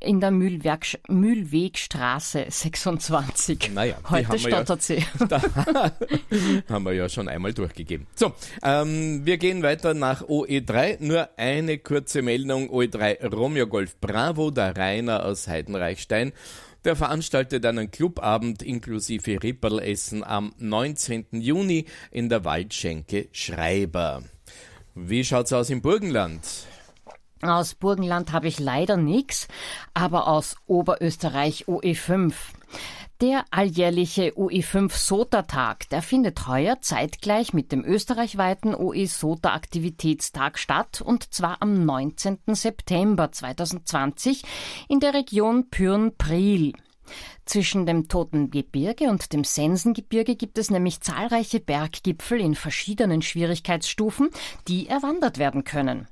in 0.00 0.20
der 0.20 0.30
Mühlwerk, 0.30 0.98
Mühlwegstraße 1.08 2.46
26. 2.48 3.72
Naja, 3.72 3.96
Heute 4.08 4.38
stottert 4.38 4.88
ja, 4.88 4.96
sie. 4.96 5.04
Da 5.28 5.40
haben 6.68 6.84
wir 6.84 6.92
ja 6.92 7.08
schon 7.08 7.28
einmal 7.28 7.52
durchgegeben. 7.52 8.06
So, 8.14 8.32
ähm, 8.62 9.24
wir 9.24 9.38
gehen 9.38 9.62
weiter 9.62 9.94
nach 9.94 10.22
OE3. 10.22 10.96
Nur 11.00 11.28
eine 11.36 11.78
kurze 11.78 12.22
Meldung. 12.22 12.70
OE3 12.70 13.32
Romeo 13.32 13.66
Golf 13.66 13.96
Bravo, 14.00 14.50
der 14.50 14.76
Rainer 14.76 15.24
aus 15.24 15.46
Heidenreichstein 15.46 16.32
der 16.84 16.96
veranstaltet 16.96 17.64
einen 17.66 17.90
Clubabend 17.90 18.62
inklusive 18.62 19.42
Ripperlessen 19.42 20.24
am 20.24 20.52
19. 20.58 21.26
Juni 21.32 21.86
in 22.10 22.28
der 22.28 22.44
Waldschenke 22.44 23.28
Schreiber. 23.32 24.22
Wie 24.94 25.24
schaut's 25.24 25.52
aus 25.52 25.70
im 25.70 25.82
Burgenland? 25.82 26.40
Aus 27.42 27.74
Burgenland 27.74 28.32
habe 28.32 28.48
ich 28.48 28.58
leider 28.58 28.96
nichts, 28.98 29.48
aber 29.94 30.28
aus 30.28 30.56
Oberösterreich 30.66 31.64
OE5. 31.68 32.34
Der 33.20 33.44
alljährliche 33.50 34.32
OE5 34.32 34.96
SOTA-Tag, 34.96 35.90
der 35.90 36.00
findet 36.00 36.48
heuer 36.48 36.80
zeitgleich 36.80 37.52
mit 37.52 37.70
dem 37.70 37.84
österreichweiten 37.84 38.74
OE 38.74 39.04
SOTA 39.06 39.52
Aktivitätstag 39.52 40.58
statt 40.58 41.02
und 41.02 41.34
zwar 41.34 41.60
am 41.60 41.84
19. 41.84 42.38
September 42.46 43.30
2020 43.30 44.42
in 44.88 45.00
der 45.00 45.12
Region 45.12 45.68
Pyrn-Priel. 45.68 46.72
Zwischen 47.44 47.84
dem 47.84 48.08
Toten 48.08 48.50
Gebirge 48.50 49.10
und 49.10 49.34
dem 49.34 49.44
Sensengebirge 49.44 50.34
gibt 50.34 50.56
es 50.56 50.70
nämlich 50.70 51.02
zahlreiche 51.02 51.60
Berggipfel 51.60 52.40
in 52.40 52.54
verschiedenen 52.54 53.20
Schwierigkeitsstufen, 53.20 54.30
die 54.66 54.88
erwandert 54.88 55.36
werden 55.36 55.64
können. 55.64 56.08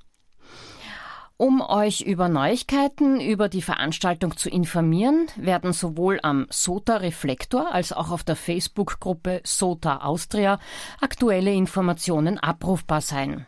Um 1.40 1.61
euch 1.61 2.00
über 2.00 2.28
Neuigkeiten 2.28 3.21
über 3.21 3.49
die 3.49 3.62
Veranstaltung 3.62 4.37
zu 4.37 4.50
informieren, 4.50 5.28
werden 5.37 5.73
sowohl 5.73 6.18
am 6.25 6.49
SOTA 6.50 6.97
Reflektor 6.97 7.73
als 7.73 7.92
auch 7.92 8.11
auf 8.11 8.25
der 8.25 8.35
Facebook-Gruppe 8.35 9.42
SOTA 9.45 9.99
Austria 9.99 10.59
aktuelle 11.00 11.52
Informationen 11.52 12.40
abrufbar 12.40 13.02
sein. 13.02 13.47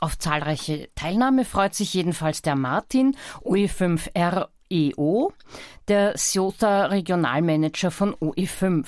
Auf 0.00 0.16
zahlreiche 0.16 0.88
Teilnahme 0.94 1.44
freut 1.44 1.74
sich 1.74 1.92
jedenfalls 1.92 2.40
der 2.40 2.56
Martin 2.56 3.14
OE5REO, 3.42 5.30
der 5.88 6.16
SOTA 6.16 6.86
Regionalmanager 6.86 7.90
von 7.90 8.14
OE5. 8.14 8.86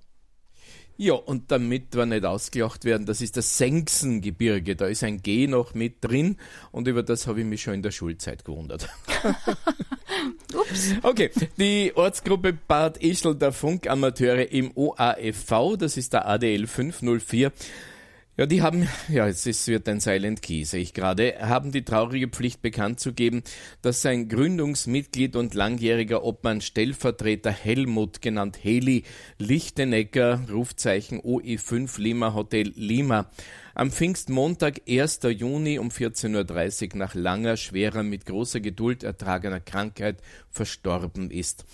Ja, 1.03 1.15
und 1.15 1.51
damit 1.51 1.97
wir 1.97 2.05
nicht 2.05 2.27
ausgelacht 2.27 2.85
werden, 2.85 3.07
das 3.07 3.23
ist 3.23 3.39
das 3.39 3.57
Sengsengebirge. 3.57 4.77
Da 4.77 4.85
ist 4.85 5.03
ein 5.03 5.23
G 5.23 5.47
noch 5.47 5.73
mit 5.73 6.05
drin 6.05 6.37
und 6.73 6.89
über 6.89 7.03
das 7.03 7.27
habe 7.27 7.41
ich 7.41 7.47
mich 7.47 7.63
schon 7.63 7.73
in 7.73 7.83
der 7.83 7.91
Schulzeit 7.91 8.45
gewundert. 8.45 8.87
Ups. 10.55 10.97
Okay, 11.03 11.31
die 11.57 11.93
Ortsgruppe 11.95 12.53
Bad 12.53 12.99
Ischl 12.99 13.35
der 13.35 13.53
Funkamateure 13.53 14.53
im 14.53 14.73
OAFV, 14.75 15.79
das 15.79 15.97
ist 15.97 16.13
der 16.13 16.29
ADL 16.29 16.67
504, 16.67 17.51
ja, 18.41 18.47
die 18.47 18.63
haben, 18.63 18.89
ja, 19.11 19.29
es 19.29 19.69
wird 19.69 19.87
ein 19.87 20.01
Silent 20.01 20.41
Key, 20.41 20.65
sehe 20.65 20.81
ich 20.81 20.95
gerade, 20.95 21.35
haben 21.41 21.73
die 21.73 21.85
traurige 21.85 22.27
Pflicht 22.27 22.63
bekannt 22.63 22.99
zu 22.99 23.13
geben, 23.13 23.43
dass 23.83 24.01
sein 24.01 24.31
Gründungsmitglied 24.31 25.37
und 25.37 25.53
langjähriger 25.53 26.25
Obmann 26.25 26.63
Stellvertreter 26.63 27.51
Helmut, 27.51 28.23
genannt 28.23 28.59
Heli 28.63 29.03
Lichtenecker, 29.37 30.41
Rufzeichen 30.51 31.21
OE5 31.21 32.01
Lima 32.01 32.33
Hotel 32.33 32.73
Lima, 32.77 33.29
am 33.75 33.91
Pfingstmontag, 33.91 34.81
1. 34.89 35.21
Juni 35.37 35.79
um 35.79 35.91
14.30 35.91 36.95
Uhr 36.95 36.99
nach 36.99 37.15
langer, 37.15 37.59
schwerer, 37.59 38.03
mit 38.03 38.25
großer 38.25 38.61
Geduld 38.61 39.03
ertragener 39.03 39.61
Krankheit 39.61 40.17
verstorben 40.51 41.31
ist. 41.31 41.67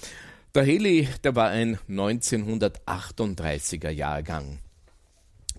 Der 0.52 0.64
Heli, 0.64 1.06
der 1.23 1.37
war 1.37 1.50
ein 1.50 1.78
1938er 1.88 3.90
Jahrgang. 3.90 4.58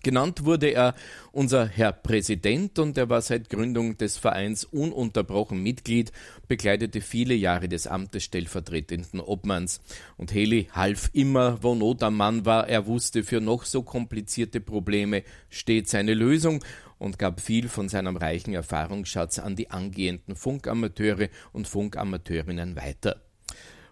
Genannt 0.08 0.46
wurde 0.46 0.68
er 0.70 0.96
unser 1.34 1.68
Herr 1.68 1.92
Präsident 1.92 2.80
und 2.80 2.98
er 2.98 3.10
war 3.10 3.22
seit 3.22 3.50
Gründung 3.50 3.98
des 3.98 4.18
Vereins 4.18 4.64
ununterbrochen 4.64 5.62
Mitglied, 5.62 6.14
bekleidete 6.48 7.02
viele 7.02 7.34
Jahre 7.34 7.68
des 7.68 7.88
Amtes 7.88 8.24
stellvertretenden 8.24 9.20
Obmanns. 9.20 9.82
Und 10.16 10.34
Heli 10.34 10.70
half 10.72 11.10
immer, 11.12 11.62
wo 11.62 11.76
Not 11.76 12.04
am 12.04 12.16
Mann 12.16 12.46
war. 12.46 12.70
Er 12.70 12.88
wusste 12.88 13.22
für 13.26 13.42
noch 13.42 13.66
so 13.66 13.84
komplizierte 13.84 14.62
Probleme 14.62 15.24
stets 15.50 15.94
eine 15.94 16.14
Lösung 16.14 16.64
und 17.00 17.20
gab 17.20 17.42
viel 17.42 17.68
von 17.68 17.90
seinem 17.90 18.16
reichen 18.16 18.54
Erfahrungsschatz 18.54 19.40
an 19.40 19.58
die 19.58 19.72
angehenden 19.72 20.38
Funkamateure 20.38 21.28
und 21.52 21.68
Funkamateurinnen 21.68 22.78
weiter. 22.78 23.22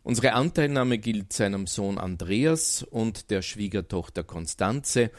Unsere 0.03 0.31
Anteilnahme 0.31 0.97
gilt 0.97 1.33
seinem 1.33 1.67
Sohn 1.67 1.97
Andreas 1.97 2.83
und 2.83 3.31
der 3.31 3.41
Schwiegertochter 3.41 4.23
Konstanze 4.23 5.11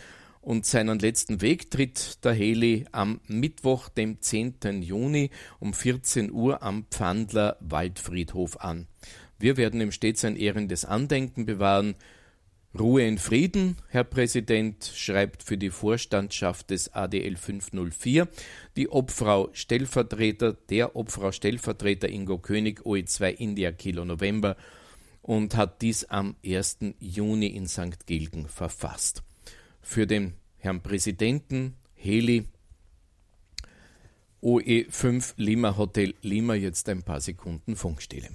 und 0.46 0.64
seinen 0.64 1.00
letzten 1.00 1.42
Weg 1.42 1.72
tritt 1.72 2.24
der 2.24 2.32
Heli 2.32 2.84
am 2.92 3.20
Mittwoch, 3.26 3.88
dem 3.88 4.22
10. 4.22 4.80
Juni 4.80 5.30
um 5.58 5.74
14 5.74 6.30
Uhr 6.30 6.62
am 6.62 6.84
Pfandler 6.88 7.56
Waldfriedhof 7.58 8.60
an. 8.60 8.86
Wir 9.40 9.56
werden 9.56 9.80
ihm 9.80 9.90
stets 9.90 10.24
ein 10.24 10.36
ehrendes 10.36 10.84
Andenken 10.84 11.46
bewahren. 11.46 11.96
Ruhe 12.78 13.04
in 13.04 13.18
Frieden, 13.18 13.74
Herr 13.88 14.04
Präsident, 14.04 14.88
schreibt 14.94 15.42
für 15.42 15.58
die 15.58 15.70
Vorstandschaft 15.70 16.70
des 16.70 16.94
ADL 16.94 17.34
504 17.34 18.28
die 18.76 18.88
Obfrau 18.88 19.48
Stellvertreter, 19.52 20.52
der 20.52 20.94
Obfrau 20.94 21.32
Stellvertreter 21.32 22.08
Ingo 22.08 22.38
König, 22.38 22.82
OE2 22.82 23.34
India 23.34 23.72
Kilo 23.72 24.04
November 24.04 24.56
und 25.22 25.56
hat 25.56 25.82
dies 25.82 26.04
am 26.04 26.36
1. 26.46 26.78
Juni 27.00 27.48
in 27.48 27.66
St. 27.66 28.06
Gilgen 28.06 28.46
verfasst 28.46 29.24
für 29.86 30.06
den 30.06 30.34
Herrn 30.58 30.82
Präsidenten 30.82 31.76
Heli 31.94 32.44
OE5 34.42 35.34
Lima 35.36 35.76
Hotel 35.76 36.14
Lima 36.22 36.54
jetzt 36.54 36.88
ein 36.88 37.04
paar 37.04 37.20
Sekunden 37.20 37.76
Funkstille. 37.76 38.28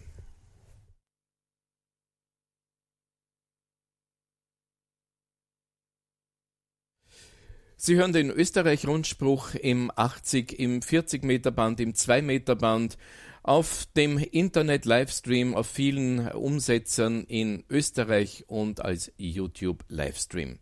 Sie 7.76 7.96
hören 7.96 8.14
den 8.14 8.30
Österreich-Rundspruch 8.30 9.56
im 9.56 9.92
80, 9.94 10.58
im 10.58 10.82
40 10.82 11.24
Meter 11.24 11.52
Band, 11.52 11.82
im 11.82 11.96
2 11.96 12.22
Meter 12.22 12.56
Band, 12.56 12.98
auf 13.44 13.88
dem 13.98 14.18
Internet-Livestream, 14.18 15.54
auf 15.54 15.68
vielen 15.68 16.32
Umsetzern 16.32 17.26
in 17.26 17.66
Österreich 17.70 18.46
und 18.48 18.80
als 18.86 19.12
YouTube-Livestream. 19.18 20.60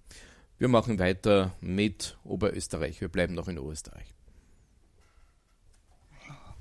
Wir 0.60 0.68
machen 0.68 1.00
weiter 1.00 1.54
mit 1.62 2.18
Oberösterreich. 2.26 3.00
Wir 3.00 3.08
bleiben 3.08 3.34
noch 3.34 3.48
in 3.48 3.58
Österreich. 3.58 4.14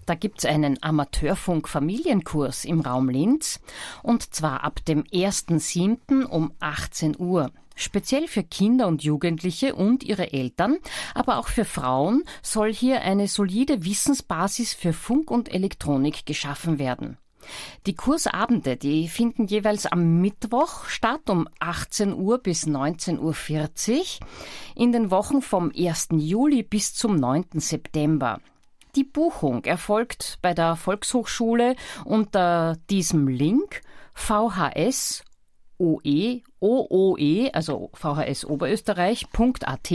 Da 0.06 0.14
gibt 0.14 0.38
es 0.38 0.44
einen 0.46 0.80
Amateurfunk-Familienkurs 0.80 2.64
im 2.64 2.80
Raum 2.80 3.10
Linz 3.10 3.60
und 4.02 4.32
zwar 4.34 4.62
ab 4.62 4.84
dem 4.86 5.02
1.7. 5.02 6.24
um 6.24 6.52
18 6.60 7.18
Uhr. 7.18 7.50
Speziell 7.74 8.28
für 8.28 8.44
Kinder 8.44 8.86
und 8.86 9.02
Jugendliche 9.02 9.74
und 9.74 10.04
ihre 10.04 10.32
Eltern, 10.32 10.78
aber 11.14 11.38
auch 11.38 11.48
für 11.48 11.64
Frauen 11.64 12.22
soll 12.40 12.72
hier 12.72 13.02
eine 13.02 13.28
solide 13.28 13.84
Wissensbasis 13.84 14.74
für 14.74 14.92
Funk 14.92 15.30
und 15.30 15.52
Elektronik 15.52 16.24
geschaffen 16.24 16.78
werden. 16.78 17.18
Die 17.86 17.94
Kursabende, 17.94 18.76
die 18.76 19.08
finden 19.08 19.46
jeweils 19.46 19.86
am 19.86 20.20
Mittwoch 20.20 20.86
statt 20.86 21.30
um 21.30 21.48
18 21.60 22.14
Uhr 22.14 22.38
bis 22.38 22.66
19.40 22.66 23.20
Uhr 23.20 24.26
in 24.74 24.92
den 24.92 25.10
Wochen 25.10 25.42
vom 25.42 25.72
1. 25.76 26.08
Juli 26.12 26.62
bis 26.62 26.94
zum 26.94 27.16
9. 27.16 27.46
September. 27.60 28.40
Die 28.96 29.04
Buchung 29.04 29.64
erfolgt 29.64 30.38
bei 30.42 30.54
der 30.54 30.76
Volkshochschule 30.76 31.76
unter 32.04 32.76
diesem 32.90 33.28
Link 33.28 33.82
VHS 34.14 35.24
OE, 35.78 36.42
OOE, 36.60 37.50
also 37.52 37.90
VHS 37.94 38.44
Oberösterreich.at. 38.44 39.94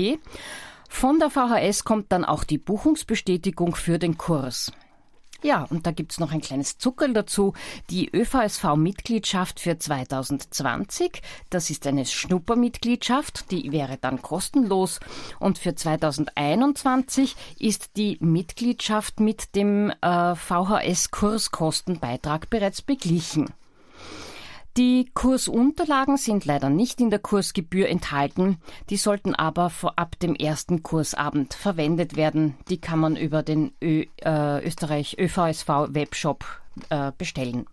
Von 0.89 1.19
der 1.19 1.29
VHS 1.29 1.83
kommt 1.83 2.11
dann 2.11 2.23
auch 2.23 2.43
die 2.43 2.57
Buchungsbestätigung 2.57 3.75
für 3.75 3.99
den 3.99 4.17
Kurs. 4.17 4.71
Ja, 5.43 5.67
und 5.69 5.85
da 5.85 5.91
gibt's 5.91 6.19
noch 6.21 6.31
ein 6.31 6.39
kleines 6.39 6.77
Zuckerl 6.77 7.11
dazu. 7.13 7.51
Die 7.89 8.09
ÖVSV-Mitgliedschaft 8.09 9.59
für 9.59 9.77
2020, 9.77 11.21
das 11.49 11.69
ist 11.69 11.85
eine 11.85 12.05
Schnuppermitgliedschaft, 12.05 13.51
die 13.51 13.73
wäre 13.73 13.97
dann 13.97 14.21
kostenlos. 14.21 15.01
Und 15.39 15.57
für 15.57 15.75
2021 15.75 17.35
ist 17.59 17.97
die 17.97 18.17
Mitgliedschaft 18.21 19.19
mit 19.19 19.53
dem 19.55 19.91
äh, 20.01 20.35
VHS-Kurskostenbeitrag 20.35 22.49
bereits 22.49 22.81
beglichen. 22.81 23.49
Die 24.75 25.11
Kursunterlagen 25.13 26.17
sind 26.17 26.45
leider 26.45 26.69
nicht 26.69 26.99
in 26.99 27.11
der 27.11 27.19
Kursgebühr 27.19 27.87
enthalten. 27.89 28.57
Die 28.89 28.97
sollten 28.97 29.35
aber 29.35 29.69
vorab 29.69 30.17
dem 30.17 30.33
ersten 30.33 30.81
Kursabend 30.81 31.53
verwendet 31.53 32.15
werden. 32.15 32.57
Die 32.69 32.81
kann 32.81 32.97
man 32.97 33.15
über 33.15 33.43
den 33.43 33.73
Ö, 33.83 34.05
äh, 34.23 34.65
Österreich 34.65 35.17
ÖVSV 35.19 35.67
Webshop 35.89 36.43
äh, 36.89 37.11
bestellen. 37.15 37.67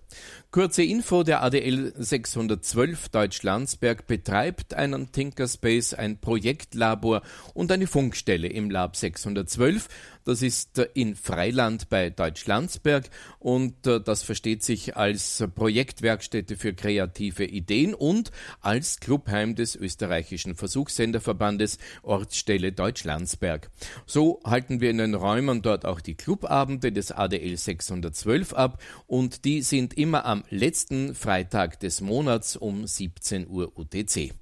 Kurze 0.52 0.84
Info, 0.84 1.24
der 1.24 1.42
ADL 1.42 1.92
612 1.96 3.08
Deutsch-Landsberg 3.08 4.06
betreibt 4.06 4.74
einen 4.74 5.10
Tinkerspace, 5.10 5.94
ein 5.94 6.18
Projektlabor 6.18 7.22
und 7.52 7.72
eine 7.72 7.88
Funkstelle 7.88 8.46
im 8.46 8.70
Lab 8.70 8.94
612. 8.94 9.88
Das 10.24 10.40
ist 10.40 10.78
äh, 10.78 10.88
in 10.94 11.16
Freiland 11.16 11.88
bei 11.90 12.10
Deutsch-Landsberg 12.10 13.10
und 13.38 13.86
äh, 13.86 14.00
das 14.00 14.22
versteht 14.22 14.62
sich 14.62 14.96
als 14.96 15.44
Projektwerkstätte 15.54 16.56
für 16.56 16.72
kreative 16.72 17.44
Ideen 17.44 17.94
und 17.94 18.30
als 18.60 19.00
Clubheim 19.00 19.54
des 19.54 19.76
österreichischen 19.76 20.54
Versuchssenderverbandes 20.54 21.78
Ortsstelle 22.02 22.72
Deutsch-Landsberg. 22.72 23.70
So 24.06 24.40
halten 24.44 24.80
wir 24.80 24.90
in 24.90 24.98
den 24.98 25.14
Räumen 25.14 25.60
dort 25.60 25.84
auch 25.84 26.00
die 26.00 26.14
Clubabende 26.14 26.90
des 26.90 27.12
ADL 27.12 27.56
612 27.56 28.54
ab 28.54 28.82
und 29.06 29.44
die 29.44 29.60
sind 29.60 29.94
immer 29.94 30.24
am 30.24 30.44
letzten 30.48 31.14
Freitag 31.14 31.80
des 31.80 32.00
Monats 32.00 32.56
um 32.56 32.86
17 32.86 33.46
Uhr 33.46 33.76
UTC. 33.76 34.32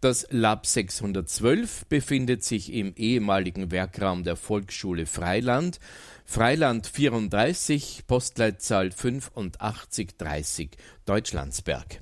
Das 0.00 0.26
Lab 0.30 0.66
612 0.66 1.86
befindet 1.86 2.44
sich 2.44 2.72
im 2.72 2.94
ehemaligen 2.96 3.70
Werkraum 3.70 4.24
der 4.24 4.36
Volksschule 4.36 5.06
Freiland. 5.06 5.80
Freiland 6.24 6.86
34, 6.86 8.04
Postleitzahl 8.06 8.88
8530, 8.88 10.70
Deutschlandsberg. 11.04 12.00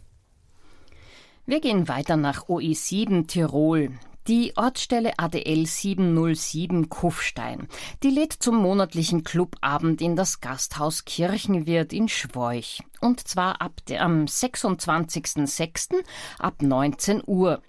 Wir 1.44 1.60
gehen 1.60 1.88
weiter 1.88 2.16
nach 2.16 2.48
OE7 2.48 3.26
Tirol. 3.26 3.90
Die 4.28 4.52
Ortsstelle 4.56 5.18
ADL 5.18 5.66
707 5.66 6.88
Kufstein, 6.88 7.66
die 8.04 8.10
lädt 8.10 8.32
zum 8.32 8.56
monatlichen 8.56 9.24
Clubabend 9.24 10.00
in 10.00 10.14
das 10.14 10.40
Gasthaus 10.40 11.04
Kirchenwirt 11.04 11.92
in 11.92 12.08
Schwoich. 12.08 12.84
Und 13.00 13.26
zwar 13.26 13.60
ab 13.60 13.80
am 13.98 14.26
26.06. 14.26 16.04
ab 16.38 16.62
19 16.62 17.22
Uhr. 17.26 17.62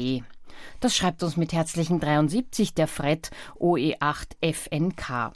Das 0.79 0.95
schreibt 0.95 1.23
uns 1.23 1.35
mit 1.37 1.53
herzlichen 1.53 1.99
73 1.99 2.73
der 2.73 2.87
Fred 2.87 3.29
OE8FNK. 3.59 5.33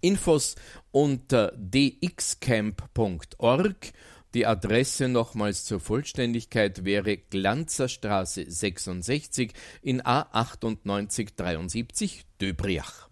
Infos 0.01 0.57
unter 0.91 1.53
dxcamp.org. 1.57 2.83
Die 4.35 4.47
Adresse 4.47 5.09
nochmals 5.09 5.65
zur 5.65 5.81
Vollständigkeit 5.81 6.85
wäre 6.85 7.17
Glanzerstraße 7.17 8.51
66 8.51 9.55
in 9.81 10.03
A9873 10.03 12.25
Döbriach. 12.41 13.09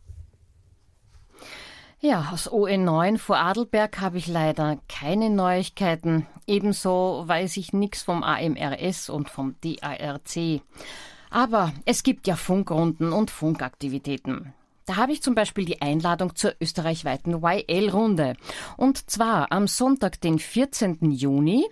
Ja, 2.05 2.31
aus 2.33 2.51
OE9 2.51 3.17
vor 3.17 3.37
Adelberg 3.37 4.01
habe 4.01 4.19
ich 4.19 4.27
leider 4.27 4.77
keine 4.89 5.31
Neuigkeiten. 5.31 6.27
Ebenso 6.49 7.23
weiß 7.27 7.57
ich 7.59 7.73
nichts 7.73 8.03
vom 8.03 8.25
AMRS 8.25 9.09
und 9.09 9.31
vom 9.31 9.55
DARC. 9.61 10.63
Aber 11.31 11.73
es 11.85 12.03
gibt 12.03 12.27
ja 12.27 12.35
Funkrunden 12.35 13.13
und 13.13 13.31
Funkaktivitäten. 13.31 14.53
Da 14.87 14.97
habe 14.97 15.13
ich 15.13 15.23
zum 15.23 15.35
Beispiel 15.35 15.65
die 15.65 15.81
Einladung 15.81 16.35
zur 16.35 16.55
österreichweiten 16.61 17.43
YL-Runde. 17.43 18.35
Und 18.77 19.11
zwar 19.11 19.53
am 19.53 19.69
Sonntag, 19.69 20.21
den 20.21 20.39
14. 20.39 21.13
Juni, 21.13 21.65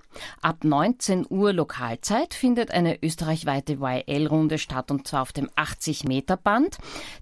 ab 0.42 0.64
19 0.64 1.26
Uhr 1.28 1.52
Lokalzeit, 1.52 2.32
findet 2.34 2.70
eine 2.70 3.02
österreichweite 3.02 3.78
YL-Runde 3.80 4.58
statt, 4.58 4.90
und 4.90 5.06
zwar 5.08 5.22
auf 5.22 5.32
dem 5.32 5.48
80-Meter-Band. 5.50 6.78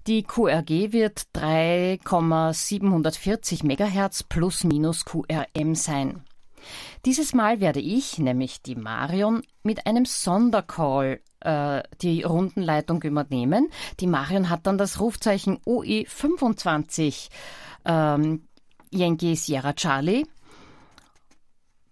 Die 0.07 0.23
QRG 0.23 0.91
wird 0.91 1.27
3,740 1.33 3.63
Megahertz 3.63 4.23
plus 4.23 4.63
minus 4.63 5.05
QRM 5.05 5.75
sein. 5.75 6.23
Dieses 7.05 7.33
Mal 7.33 7.59
werde 7.59 7.79
ich, 7.79 8.19
nämlich 8.19 8.61
die 8.61 8.75
Marion, 8.75 9.43
mit 9.63 9.85
einem 9.85 10.05
Sondercall 10.05 11.21
äh, 11.41 11.83
die 12.01 12.23
Rundenleitung 12.23 13.01
übernehmen. 13.03 13.69
Die 13.99 14.07
Marion 14.07 14.49
hat 14.49 14.67
dann 14.67 14.77
das 14.77 14.99
Rufzeichen 14.99 15.59
OE25 15.65 17.29
ähm, 17.85 18.47
Yankee 18.91 19.35
Sierra 19.35 19.73
Charlie. 19.73 20.25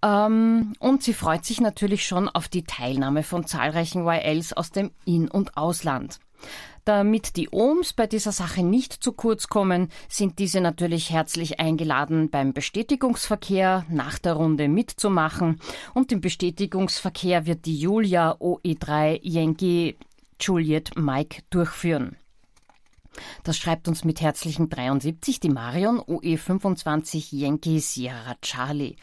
Ähm, 0.04 0.74
und 0.80 1.04
sie 1.04 1.14
freut 1.14 1.46
sich 1.46 1.60
natürlich 1.60 2.06
schon 2.06 2.30
auf 2.30 2.48
die 2.48 2.64
Teilnahme 2.64 3.24
von 3.24 3.46
zahlreichen 3.46 4.06
YLs 4.06 4.54
aus 4.54 4.72
dem 4.72 4.92
In- 5.06 5.30
und 5.30 5.58
Ausland. 5.58 6.20
Damit 6.86 7.36
die 7.36 7.50
Ohms 7.50 7.92
bei 7.92 8.08
dieser 8.08 8.32
Sache 8.32 8.64
nicht 8.64 8.94
zu 8.94 9.12
kurz 9.12 9.48
kommen, 9.48 9.90
sind 10.08 10.40
diese 10.40 10.62
natürlich 10.62 11.10
herzlich 11.10 11.60
eingeladen, 11.60 12.30
beim 12.30 12.54
Bestätigungsverkehr 12.54 13.86
nach 13.90 14.20
der 14.20 14.34
Runde 14.34 14.70
mitzumachen. 14.70 15.60
Und 15.94 16.14
im 16.14 16.22
Bestätigungsverkehr 16.22 17.46
wird 17.46 17.66
die 17.66 17.78
Julia 17.78 18.38
OE3 18.40 19.20
Yankee 19.22 19.98
Juliet 20.40 20.92
Mike 20.96 21.42
durchführen. 21.50 22.16
Das 23.44 23.58
schreibt 23.58 23.88
uns 23.88 24.06
mit 24.06 24.22
herzlichen 24.22 24.70
73 24.70 25.40
die 25.40 25.50
Marion 25.50 26.00
OE25 26.00 27.36
Yankee 27.36 27.80
Sierra 27.80 28.36
Charlie. 28.42 28.96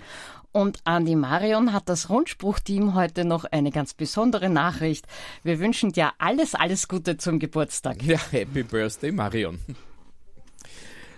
Und 0.54 0.78
an 0.84 1.04
die 1.04 1.16
Marion 1.16 1.72
hat 1.72 1.88
das 1.88 2.10
Rundspruchteam 2.10 2.94
heute 2.94 3.24
noch 3.24 3.44
eine 3.44 3.72
ganz 3.72 3.92
besondere 3.92 4.48
Nachricht. 4.48 5.04
Wir 5.42 5.58
wünschen 5.58 5.90
dir 5.90 6.12
alles, 6.18 6.54
alles 6.54 6.86
Gute 6.86 7.16
zum 7.16 7.40
Geburtstag. 7.40 8.00
Ja, 8.04 8.18
Happy 8.30 8.62
Birthday, 8.62 9.10
Marion. 9.10 9.58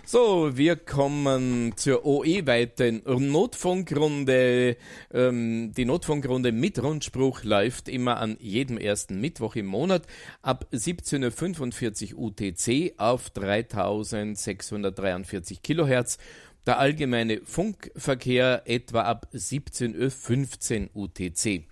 So, 0.09 0.57
wir 0.57 0.77
kommen 0.77 1.73
zur 1.75 2.05
OE-weiten 2.05 3.03
Notfunkrunde. 3.05 4.77
Ähm, 5.13 5.73
die 5.75 5.85
Notfunkrunde 5.85 6.51
mit 6.51 6.81
Rundspruch 6.81 7.43
läuft 7.43 7.89
immer 7.89 8.17
an 8.17 8.37
jedem 8.39 8.77
ersten 8.77 9.19
Mittwoch 9.19 9.55
im 9.55 9.65
Monat 9.65 10.03
ab 10.41 10.65
17.45 10.71 12.15
Uhr 12.15 12.27
UTC 12.27 12.93
auf 12.97 13.29
3643 13.31 15.61
Kilohertz 15.61 16.19
der 16.67 16.79
allgemeine 16.79 17.41
Funkverkehr 17.45 18.63
etwa 18.65 19.03
ab 19.03 19.29
17.15 19.33 20.89
Uhr 20.93 21.03
UTC. 21.05 21.63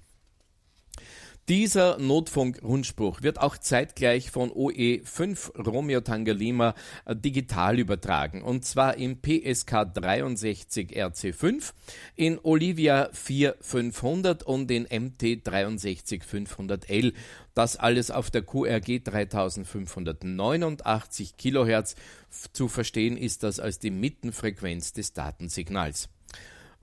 Dieser 1.48 2.00
Notfunk-Rundspruch 2.00 3.22
wird 3.22 3.40
auch 3.40 3.60
zeitgleich 3.60 4.32
von 4.32 4.50
OE5 4.50 5.56
Romeo 5.56 6.02
Tango 6.02 6.32
Lima 6.32 6.74
äh, 7.06 7.16
digital 7.16 7.78
übertragen 7.78 8.42
und 8.42 8.66
zwar 8.66 8.98
im 8.98 9.22
PSK 9.22 9.94
63 9.94 10.98
RC5, 10.98 11.74
in 12.16 12.40
Olivia 12.42 13.10
4500 13.12 14.42
und 14.42 14.72
in 14.72 14.86
MT 14.86 15.46
63500L. 15.46 17.14
Das 17.54 17.78
alles 17.78 18.10
auf 18.10 18.32
der 18.32 18.42
QRG 18.42 19.04
3589 19.04 21.38
Kilohertz. 21.38 21.96
Zu 22.54 22.68
verstehen 22.68 23.18
ist 23.18 23.44
das 23.44 23.60
als 23.60 23.78
die 23.78 23.92
Mittenfrequenz 23.92 24.94
des 24.94 25.14
Datensignals. 25.14 26.10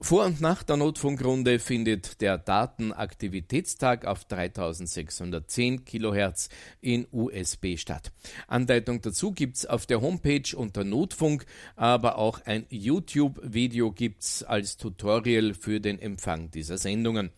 Vor 0.03 0.25
und 0.25 0.41
nach 0.41 0.65
der 0.65 0.77
Notfunkrunde 0.79 1.61
findet 1.61 2.21
der 2.21 2.37
Datenaktivitätstag 2.37 4.05
auf 4.05 4.25
3610 4.25 5.85
Kilohertz 5.85 6.49
in 6.81 7.07
USB 7.13 7.77
statt. 7.77 8.11
Anleitung 8.49 9.01
dazu 9.01 9.31
gibt's 9.31 9.65
auf 9.65 9.87
der 9.87 10.01
Homepage 10.01 10.57
unter 10.57 10.83
Notfunk, 10.83 11.47
aber 11.77 12.19
auch 12.19 12.41
ein 12.45 12.67
YouTube-Video 12.69 13.93
gibt's 13.93 14.43
als 14.43 14.77
Tutorial 14.77 15.55
für 15.55 15.79
den 15.79 16.01
Empfang 16.01 16.51
dieser 16.51 16.79
Sendungen. 16.79 17.31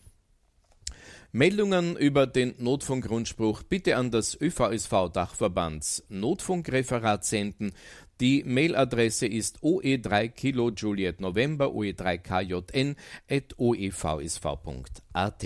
Meldungen 1.35 1.97
über 1.97 2.27
den 2.27 2.55
Notfunkrundspruch 2.59 3.63
bitte 3.63 3.97
an 3.97 4.09
das 4.09 4.39
ÖVSV 4.39 5.09
Dachverbands 5.11 6.05
Notfunkreferat 6.07 7.25
senden. 7.25 7.73
Die 8.21 8.45
Mailadresse 8.45 9.27
ist 9.27 9.59
oe3 9.61 10.29
Kilo 10.29 10.69
Juliet 10.69 11.19
November 11.19 11.67
oe3kjn 11.67 12.95
at 13.29 13.53
oevsv.at. 13.57 15.45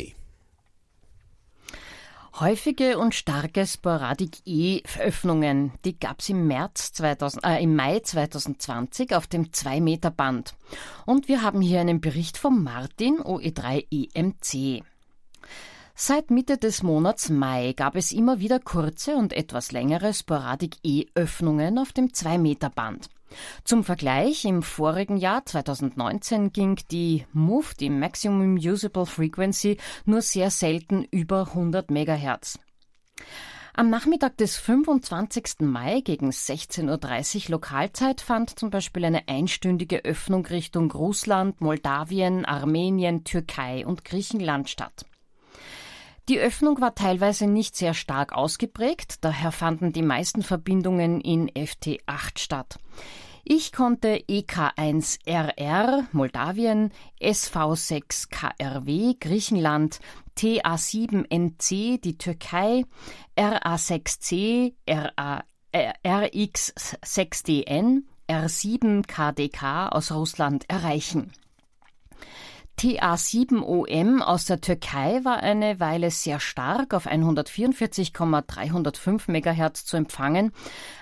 Häufige 2.39 2.99
und 2.99 3.15
starke 3.15 3.65
Sporadik-E-Öffnungen, 3.65 5.71
die 5.83 5.99
gab 5.99 6.19
es 6.19 6.29
im, 6.29 6.45
März 6.47 6.93
2000, 6.93 7.43
äh, 7.43 7.61
im 7.61 7.75
Mai 7.75 7.99
2020 7.99 9.15
auf 9.15 9.25
dem 9.27 9.47
2-Meter-Band. 9.47 10.53
Und 11.05 11.27
wir 11.27 11.41
haben 11.41 11.59
hier 11.59 11.81
einen 11.81 11.99
Bericht 11.99 12.37
vom 12.37 12.63
Martin 12.63 13.19
OE3 13.19 13.87
EMC. 13.91 14.85
Seit 16.01 16.31
Mitte 16.31 16.57
des 16.57 16.81
Monats 16.81 17.29
Mai 17.29 17.73
gab 17.75 17.97
es 17.97 18.13
immer 18.13 18.39
wieder 18.39 18.61
kurze 18.61 19.17
und 19.17 19.33
etwas 19.33 19.73
längere 19.73 20.13
Sporadik-E-Öffnungen 20.13 21.77
auf 21.77 21.91
dem 21.91 22.07
2-Meter-Band. 22.07 23.09
Zum 23.65 23.83
Vergleich, 23.83 24.45
im 24.45 24.63
vorigen 24.63 25.17
Jahr 25.17 25.45
2019 25.45 26.53
ging 26.53 26.79
die 26.89 27.25
MUF, 27.33 27.73
die 27.73 27.89
Maximum 27.89 28.55
Usable 28.55 29.05
Frequency, 29.05 29.75
nur 30.05 30.21
sehr 30.21 30.51
selten 30.51 31.03
über 31.11 31.47
100 31.47 31.91
MHz. 31.91 32.59
Am 33.73 33.89
Nachmittag 33.89 34.37
des 34.37 34.55
25. 34.55 35.59
Mai 35.59 35.99
gegen 35.99 36.29
16.30 36.29 37.43
Uhr 37.47 37.51
Lokalzeit 37.51 38.21
fand 38.21 38.57
zum 38.57 38.69
Beispiel 38.69 39.03
eine 39.03 39.27
einstündige 39.27 40.05
Öffnung 40.05 40.45
Richtung 40.45 40.91
Russland, 40.91 41.59
Moldawien, 41.59 42.45
Armenien, 42.45 43.25
Türkei 43.25 43.85
und 43.85 44.05
Griechenland 44.05 44.69
statt. 44.69 45.05
Die 46.29 46.39
Öffnung 46.39 46.79
war 46.79 46.93
teilweise 46.93 47.47
nicht 47.47 47.75
sehr 47.75 47.95
stark 47.95 48.33
ausgeprägt, 48.33 49.25
daher 49.25 49.51
fanden 49.51 49.93
die 49.93 50.03
meisten 50.03 50.43
Verbindungen 50.43 51.21
in 51.21 51.49
FT8 51.49 52.37
statt. 52.37 52.77
Ich 53.43 53.71
konnte 53.71 54.25
EK1RR 54.29 56.05
Moldawien, 56.11 56.91
SV6KRW 57.19 59.15
Griechenland, 59.19 60.01
TA7NC 60.37 61.99
die 61.99 62.19
Türkei, 62.19 62.85
RA6C, 63.35 64.75
RA, 64.87 65.43
äh, 65.71 65.93
RX6DN, 66.05 68.03
R7KDK 68.27 69.89
aus 69.89 70.11
Russland 70.11 70.69
erreichen. 70.69 71.31
TA7OM 72.79 74.21
aus 74.21 74.45
der 74.45 74.61
Türkei 74.61 75.19
war 75.25 75.43
eine 75.43 75.81
Weile 75.81 76.11
sehr 76.11 76.39
stark 76.39 76.93
auf 76.93 77.07
144,305 77.07 79.27
MHz 79.27 79.83
zu 79.83 79.97
empfangen. 79.97 80.53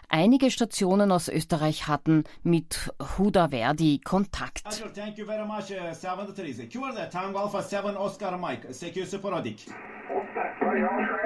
Einige 0.09 0.49
Stationen 0.49 1.11
aus 1.11 1.27
Österreich 1.27 1.87
hatten 1.87 2.23
mit 2.41 2.91
Huda 3.19 3.49
Verdi 3.49 4.01
Kontakt. 4.03 4.63
Thank 4.95 5.19
you 5.19 5.27
very 5.27 5.45
much, 5.45 5.69
uh, 5.69 5.93
73. 5.93 6.67
Q 6.67 6.81
the 6.95 7.03
Tango 7.11 7.37
Alpha 7.37 7.61
7 7.61 7.95
Oscar 7.95 8.39
Mike, 8.39 8.73
secure 8.73 9.05
sporadic. 9.05 9.67
Oscar 10.09 10.49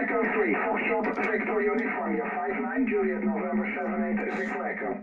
Echo 0.04 0.22
3, 0.22 0.54
Foxtrot 0.68 1.16
Victor 1.32 1.60
Uniform, 1.60 2.18
59 2.18 2.90
Juliet 2.90 3.24
November 3.24 3.64
78 3.64 4.52
Echo. 4.66 5.00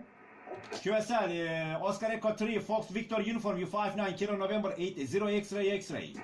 QSL, 0.72 1.76
uh, 1.76 1.84
Oscar 1.84 2.06
Echo 2.06 2.32
3, 2.32 2.58
Fox 2.58 2.88
Victor 2.88 3.20
Uniform, 3.20 3.58
U59, 3.58 4.16
Kilo 4.16 4.36
November 4.36 4.74
8, 4.76 5.06
0 5.06 5.26
X-ray, 5.26 5.70
X-ray. 5.70 6.14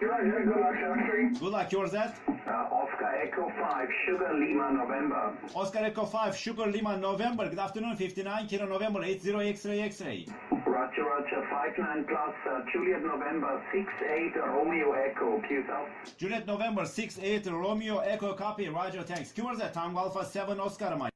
Good 0.00 0.10
luck, 0.10 1.38
Good 1.38 1.52
luck, 1.52 1.70
yours 1.70 1.92
that? 1.92 2.18
Uh, 2.28 2.50
Oscar 2.50 3.14
Echo 3.22 3.48
5, 3.48 3.88
Sugar 4.04 4.34
Lima, 4.34 4.72
November. 4.72 5.32
Oscar 5.54 5.84
Echo 5.84 6.04
5, 6.04 6.36
Sugar 6.36 6.66
Lima, 6.66 6.96
November. 6.96 7.48
Good 7.48 7.60
afternoon, 7.60 7.96
59, 7.96 8.48
Kilo 8.48 8.66
November 8.66 9.04
8, 9.04 9.22
0 9.22 9.38
X-ray, 9.38 9.80
X-ray. 9.82 10.26
Roger, 10.66 11.04
Roger, 11.04 11.46
59 11.48 12.04
plus, 12.04 12.34
uh, 12.50 12.60
Juliet 12.72 13.02
November 13.04 13.62
68, 13.72 14.36
Romeo 14.36 14.92
Echo, 14.92 15.40
Q 15.46 15.64
South. 15.68 16.16
Juliet 16.18 16.46
November 16.46 16.84
68, 16.84 17.46
Romeo 17.46 17.98
Echo, 17.98 18.34
copy, 18.34 18.68
Roger, 18.68 19.02
thanks. 19.02 19.30
Q 19.30 19.54
that, 19.56 19.72
Tango 19.72 20.00
Alpha 20.00 20.24
7, 20.24 20.58
Oscar 20.58 20.96
Mike. 20.96 21.12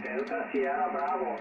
Oscar 0.00 0.12
Echo 0.12 0.24
3, 0.24 0.28
Delta 0.28 0.48
Sierra 0.50 0.88
Bravo. 0.88 1.36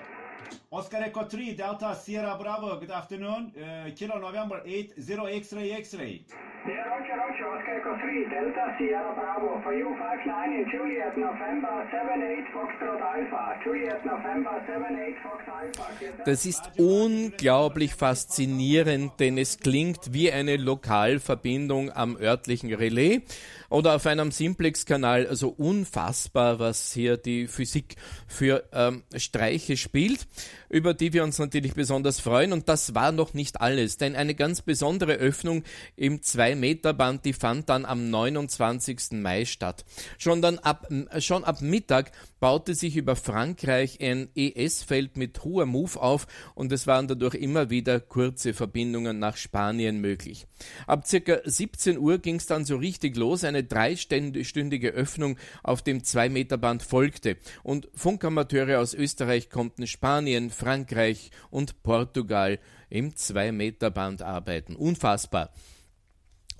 Oscar 0.71 1.02
Echo 1.02 1.23
3, 1.23 1.56
Delta 1.56 1.95
Sierra 1.95 2.38
Bravo, 2.38 2.80
good 2.80 2.91
afternoon. 2.91 3.52
Uh, 3.58 3.89
Kilo 3.95 4.19
November 4.19 4.62
8, 4.63 4.93
0 4.97 5.28
X-ray, 5.28 5.71
X-ray. 5.71 6.23
Yeah, 6.67 6.84
Roger, 6.86 7.17
Roger, 7.17 7.47
Oscar 7.58 7.78
Echo 7.80 7.95
3, 7.97 8.30
Delta 8.30 8.78
Sierra 8.78 9.15
Bravo, 9.15 9.60
for 9.63 9.73
you 9.73 9.89
59 9.89 10.54
in 10.54 10.65
Juliet, 10.71 11.17
November 11.17 11.88
78 11.89 12.45
Foxtrot 12.54 13.02
Alpha, 13.02 13.56
Juliet, 13.65 14.06
November 14.06 14.62
78 14.62 15.15
Fox 15.23 15.43
Alpha. 15.47 16.23
Das 16.25 16.45
ist 16.45 16.62
unglaublich 16.78 17.95
faszinierend, 17.95 19.19
denn 19.19 19.39
es 19.39 19.60
klingt 19.60 20.13
wie 20.13 20.32
eine 20.32 20.58
Lokalverbindung 20.58 21.91
am 21.91 22.15
örtlichen 22.15 22.71
Relais 22.71 23.21
oder 23.69 23.95
auf 23.95 24.06
einem 24.06 24.30
Simplex-Kanal. 24.32 25.25
Also 25.25 25.49
unfassbar, 25.49 26.60
was 26.60 26.93
hier 26.93 27.17
die 27.17 27.47
Physik 27.47 27.95
für 28.28 28.65
ähm, 28.71 29.04
Streiche 29.15 29.78
spielt, 29.78 30.28
über 30.70 30.94
die 30.94 31.13
wir 31.13 31.24
uns 31.24 31.39
natürlich 31.39 31.74
besonders 31.74 32.20
freuen. 32.20 32.54
Und 32.54 32.70
das 32.70 32.96
war 32.96 33.12
noch 33.12 33.34
nicht 33.34 33.62
alles, 33.62 33.98
denn 33.98 34.15
eine 34.15 34.36
ganz 34.36 34.62
besondere 34.62 35.13
Öffnung 35.13 35.63
im 35.96 36.20
2-Meter-Band, 36.20 37.26
die 37.26 37.34
fand 37.34 37.70
dann 37.70 37.86
am 37.86 38.10
29. 38.10 39.12
Mai 39.13 39.46
statt. 39.46 39.86
Schon 40.18 40.42
dann 40.42 40.60
ab, 40.60 40.88
schon 41.20 41.44
ab 41.44 41.62
Mittag 41.62 42.12
baute 42.39 42.74
sich 42.74 42.96
über 42.96 43.15
Frankreich 43.15 44.00
ein 44.02 44.30
ES-Feld 44.36 45.18
mit 45.18 45.44
hoher 45.44 45.65
Move 45.65 46.00
auf 46.00 46.28
und 46.56 46.72
es 46.72 46.88
waren 46.88 47.08
dadurch 47.08 47.36
immer 47.36 47.70
wieder 47.70 48.00
kurze 48.00 48.54
Verbindungen 48.54 49.20
nach 49.20 49.38
Spanien 49.38 50.00
möglich. 50.00 50.48
Ab 50.88 51.06
circa 51.06 51.39
17 51.44 51.98
Uhr 51.98 52.20
ging 52.20 52.36
es 52.36 52.46
dann 52.46 52.65
so 52.65 52.78
richtig 52.78 53.18
los, 53.18 53.44
eine 53.44 53.63
dreistündige 53.63 54.92
Öffnung 54.92 55.38
auf 55.63 55.82
dem 55.82 56.02
2-Meter-Band 56.02 56.84
folgte 56.84 57.38
und 57.63 57.89
Funkamateure 57.94 58.80
aus 58.80 58.94
Österreich 58.94 59.50
konnten 59.50 59.88
Spanien, 59.88 60.18
Frankreich 60.49 61.32
und 61.49 61.84
Portugal 61.84 62.60
im 62.89 63.12
2-Meter-Band 63.12 64.21
arbeiten. 64.21 64.75
Unfassbar. 64.75 65.51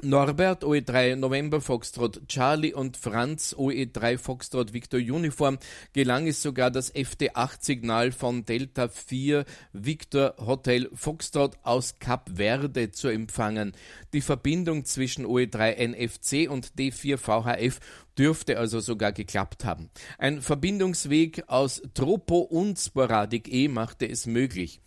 Norbert 0.02 0.64
OE3 0.64 1.18
November 1.18 1.60
Foxtrot 1.60 2.26
Charlie 2.30 2.74
und 2.74 2.96
Franz 2.96 3.54
OE3 3.54 4.18
Foxtrot 4.18 4.72
Victor 4.72 4.98
Uniform 4.98 5.58
gelang 5.92 6.26
es 6.26 6.42
sogar 6.42 6.72
das 6.72 6.96
FT8-Signal 6.96 8.14
von 8.14 8.46
Delta 8.46 8.88
4 8.88 9.44
Victor 9.74 10.36
Hotel 10.38 10.90
Foxtrot 10.94 11.58
aus 11.64 12.00
Kap 12.00 12.30
Verde 12.34 12.92
zu 12.92 13.10
empfangen. 13.10 13.74
Die 14.14 14.22
Verbindung 14.22 14.86
zwischen 14.86 15.26
OE3 15.26 15.76
NFC 15.90 16.50
und 16.50 16.76
D4 16.78 17.18
VHF 17.18 17.80
dürfte 18.18 18.58
also 18.58 18.80
sogar 18.80 19.12
geklappt 19.12 19.66
haben. 19.66 19.90
Ein 20.18 20.42
Verbindungsweg 20.42 21.44
aus 21.48 21.82
Tropo 21.94 22.40
und 22.40 22.80
Sporadik 22.80 23.52
E 23.52 23.68
machte 23.68 24.08
es 24.08 24.26
möglich. 24.26 24.80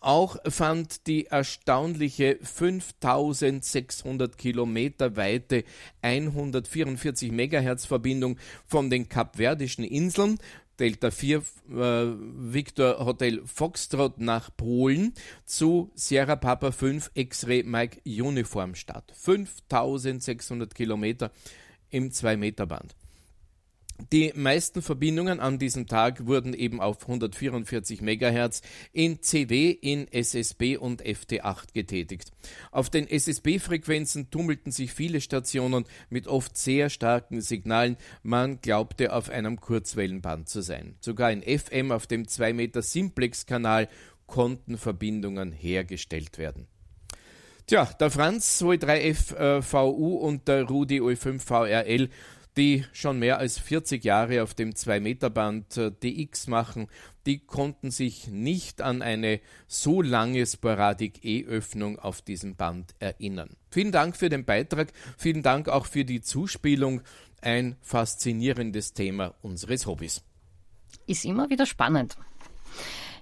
Auch 0.00 0.38
fand 0.48 1.06
die 1.06 1.26
erstaunliche 1.26 2.38
5600 2.42 4.38
Kilometer 4.38 5.16
weite 5.16 5.64
144 6.00 7.30
Megahertz 7.30 7.84
Verbindung 7.84 8.38
von 8.66 8.88
den 8.88 9.10
Kapverdischen 9.10 9.84
Inseln 9.84 10.38
Delta 10.80 11.10
4 11.10 11.36
äh, 11.36 11.42
Victor 11.68 13.04
Hotel 13.04 13.42
Foxtrot 13.44 14.18
nach 14.18 14.50
Polen 14.56 15.12
zu 15.44 15.90
Sierra 15.94 16.36
Papa 16.36 16.72
5 16.72 17.10
X-Ray 17.12 17.62
Mike 17.64 18.00
Uniform 18.06 18.74
statt. 18.74 19.12
5600 19.14 20.74
Kilometer 20.74 21.30
im 21.90 22.08
2-Meter-Band. 22.10 22.96
Die 24.12 24.32
meisten 24.34 24.82
Verbindungen 24.82 25.40
an 25.40 25.58
diesem 25.58 25.86
Tag 25.86 26.26
wurden 26.26 26.54
eben 26.54 26.80
auf 26.80 27.02
144 27.02 28.00
MHz 28.00 28.62
in 28.92 29.22
CW, 29.22 29.70
in 29.70 30.08
SSB 30.10 30.76
und 30.76 31.02
FT8 31.02 31.74
getätigt. 31.74 32.32
Auf 32.70 32.90
den 32.90 33.06
SSB-Frequenzen 33.08 34.30
tummelten 34.30 34.72
sich 34.72 34.92
viele 34.92 35.20
Stationen 35.20 35.84
mit 36.08 36.26
oft 36.26 36.56
sehr 36.56 36.90
starken 36.90 37.40
Signalen. 37.40 37.96
Man 38.22 38.60
glaubte, 38.60 39.12
auf 39.12 39.28
einem 39.28 39.60
Kurzwellenband 39.60 40.48
zu 40.48 40.62
sein. 40.62 40.96
Sogar 41.00 41.30
in 41.30 41.42
FM 41.42 41.92
auf 41.92 42.06
dem 42.06 42.26
2 42.26 42.52
Meter 42.52 42.82
Simplex-Kanal 42.82 43.88
konnten 44.26 44.78
Verbindungen 44.78 45.52
hergestellt 45.52 46.38
werden. 46.38 46.66
Tja, 47.66 47.84
der 47.84 48.10
Franz 48.10 48.62
OE3FVU 48.62 50.16
und 50.16 50.48
der 50.48 50.64
Rudi 50.64 51.00
OE5VRL 51.00 52.08
die 52.56 52.84
schon 52.92 53.18
mehr 53.18 53.38
als 53.38 53.58
40 53.58 54.04
Jahre 54.04 54.42
auf 54.42 54.54
dem 54.54 54.72
2-Meter-Band 54.72 55.76
äh, 55.76 55.92
DX 55.92 56.48
machen, 56.48 56.88
die 57.26 57.38
konnten 57.38 57.90
sich 57.90 58.28
nicht 58.28 58.82
an 58.82 59.02
eine 59.02 59.40
so 59.66 60.02
lange 60.02 60.44
Sporadik-E-Öffnung 60.46 61.98
auf 61.98 62.22
diesem 62.22 62.56
Band 62.56 62.94
erinnern. 62.98 63.50
Vielen 63.70 63.92
Dank 63.92 64.16
für 64.16 64.28
den 64.28 64.44
Beitrag, 64.44 64.92
vielen 65.16 65.42
Dank 65.42 65.68
auch 65.68 65.86
für 65.86 66.04
die 66.04 66.20
Zuspielung. 66.20 67.02
Ein 67.42 67.76
faszinierendes 67.80 68.92
Thema 68.92 69.34
unseres 69.40 69.86
Hobbys. 69.86 70.22
Ist 71.06 71.24
immer 71.24 71.48
wieder 71.48 71.64
spannend. 71.64 72.16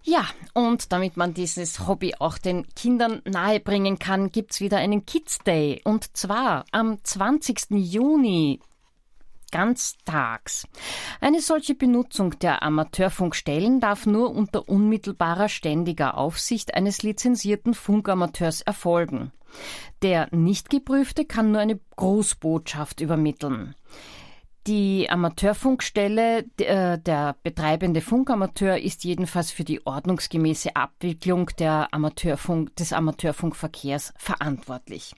Ja, 0.02 0.26
und 0.54 0.92
damit 0.92 1.16
man 1.16 1.34
dieses 1.34 1.86
Hobby 1.86 2.14
auch 2.18 2.38
den 2.38 2.66
Kindern 2.74 3.20
nahebringen 3.24 3.98
kann, 3.98 4.32
gibt's 4.32 4.60
wieder 4.60 4.78
einen 4.78 5.04
Kids 5.06 5.38
Day. 5.40 5.82
Und 5.84 6.16
zwar 6.16 6.64
am 6.72 6.98
20. 7.04 7.66
Juni 7.70 8.60
ganztags. 9.50 10.66
Eine 11.20 11.40
solche 11.40 11.74
Benutzung 11.74 12.38
der 12.38 12.62
Amateurfunkstellen 12.62 13.80
darf 13.80 14.06
nur 14.06 14.30
unter 14.30 14.68
unmittelbarer 14.68 15.48
ständiger 15.48 16.16
Aufsicht 16.16 16.74
eines 16.74 17.02
lizenzierten 17.02 17.74
Funkamateurs 17.74 18.62
erfolgen. 18.62 19.32
Der 20.02 20.28
nicht 20.34 20.70
geprüfte 20.70 21.24
kann 21.24 21.52
nur 21.52 21.60
eine 21.60 21.80
Großbotschaft 21.96 23.00
übermitteln. 23.00 23.74
Die 24.66 25.08
Amateurfunkstelle, 25.08 26.44
äh, 26.58 26.98
der 26.98 27.36
betreibende 27.42 28.02
Funkamateur 28.02 28.78
ist 28.78 29.02
jedenfalls 29.02 29.50
für 29.50 29.64
die 29.64 29.86
ordnungsgemäße 29.86 30.76
Abwicklung 30.76 31.48
der 31.58 31.88
Amateurfunk, 31.92 32.76
des 32.76 32.92
Amateurfunkverkehrs 32.92 34.12
verantwortlich. 34.18 35.14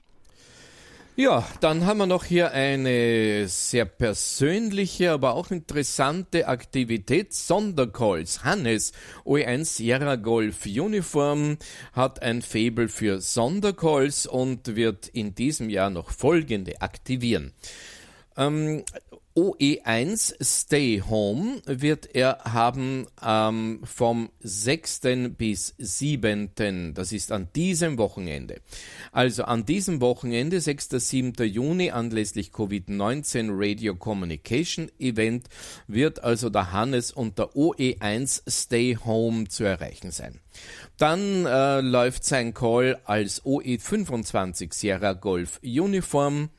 Ja, 1.17 1.45
dann 1.59 1.85
haben 1.85 1.97
wir 1.97 2.05
noch 2.05 2.23
hier 2.23 2.51
eine 2.51 3.45
sehr 3.49 3.83
persönliche, 3.83 5.11
aber 5.11 5.35
auch 5.35 5.51
interessante 5.51 6.47
Aktivität. 6.47 7.33
Sondercalls. 7.33 8.45
Hannes, 8.45 8.93
OE1 9.25 9.65
Sierra 9.65 10.15
Golf 10.15 10.65
Uniform, 10.65 11.57
hat 11.91 12.21
ein 12.21 12.41
Faible 12.41 12.87
für 12.87 13.19
Sondercalls 13.19 14.25
und 14.25 14.77
wird 14.77 15.09
in 15.09 15.35
diesem 15.35 15.69
Jahr 15.69 15.89
noch 15.89 16.11
folgende 16.11 16.81
aktivieren. 16.81 17.51
Ähm, 18.37 18.83
OE1 19.33 20.35
Stay 20.43 21.01
Home 21.09 21.61
wird 21.65 22.13
er 22.15 22.39
haben 22.43 23.07
ähm, 23.25 23.79
vom 23.83 24.29
6. 24.41 25.01
bis 25.37 25.73
7. 25.77 26.93
Das 26.93 27.13
ist 27.13 27.31
an 27.31 27.47
diesem 27.55 27.97
Wochenende. 27.97 28.59
Also 29.13 29.45
an 29.45 29.65
diesem 29.65 30.01
Wochenende, 30.01 30.59
6. 30.59 30.89
7. 30.89 31.33
Juni, 31.45 31.91
anlässlich 31.91 32.49
Covid-19 32.49 33.51
Radio 33.51 33.95
Communication 33.95 34.91
Event, 34.99 35.47
wird 35.87 36.25
also 36.25 36.49
der 36.49 36.73
Hannes 36.73 37.13
und 37.13 37.39
der 37.39 37.51
OE1 37.51 38.41
Stay 38.49 38.97
Home 39.05 39.47
zu 39.47 39.63
erreichen 39.63 40.11
sein. 40.11 40.41
Dann 40.97 41.45
äh, 41.45 41.79
läuft 41.79 42.25
sein 42.25 42.53
Call 42.53 42.99
als 43.05 43.43
OE25 43.43 44.73
Sierra 44.73 45.13
Golf 45.13 45.61
Uniform 45.63 46.49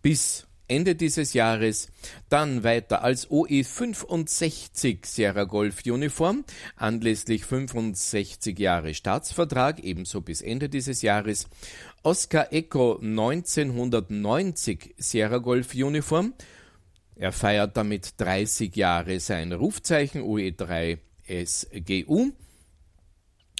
bis 0.00 0.46
Ende 0.70 0.94
dieses 0.94 1.32
Jahres. 1.32 1.88
Dann 2.28 2.62
weiter 2.62 3.02
als 3.02 3.28
OE65 3.28 5.04
Sierra 5.04 5.44
Golf 5.44 5.84
Uniform, 5.84 6.44
anlässlich 6.76 7.44
65 7.44 8.58
Jahre 8.58 8.94
Staatsvertrag, 8.94 9.80
ebenso 9.80 10.20
bis 10.20 10.40
Ende 10.40 10.68
dieses 10.68 11.02
Jahres. 11.02 11.48
Oscar 12.02 12.52
Echo 12.52 12.98
1990 12.98 14.94
Sierra 14.96 15.38
Golf 15.38 15.74
Uniform. 15.74 16.34
Er 17.16 17.32
feiert 17.32 17.76
damit 17.76 18.14
30 18.18 18.74
Jahre 18.76 19.20
sein 19.20 19.52
Rufzeichen 19.52 20.22
OE3 20.22 20.98
SGU. 21.28 22.32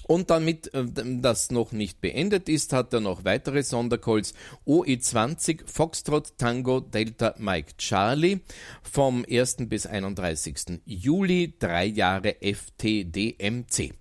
Und 0.07 0.29
damit 0.29 0.73
äh, 0.73 0.85
das 0.93 1.51
noch 1.51 1.71
nicht 1.71 2.01
beendet 2.01 2.49
ist, 2.49 2.73
hat 2.73 2.93
er 2.93 2.99
noch 2.99 3.23
weitere 3.23 3.63
Sondercalls 3.63 4.33
OE20 4.67 5.61
Foxtrot 5.65 6.37
Tango 6.37 6.79
Delta 6.79 7.35
Mike 7.37 7.73
Charlie 7.77 8.39
vom 8.83 9.25
1. 9.29 9.57
bis 9.67 9.85
31. 9.85 10.81
Juli, 10.85 11.53
drei 11.59 11.85
Jahre 11.85 12.35
FTDMC. 12.41 13.93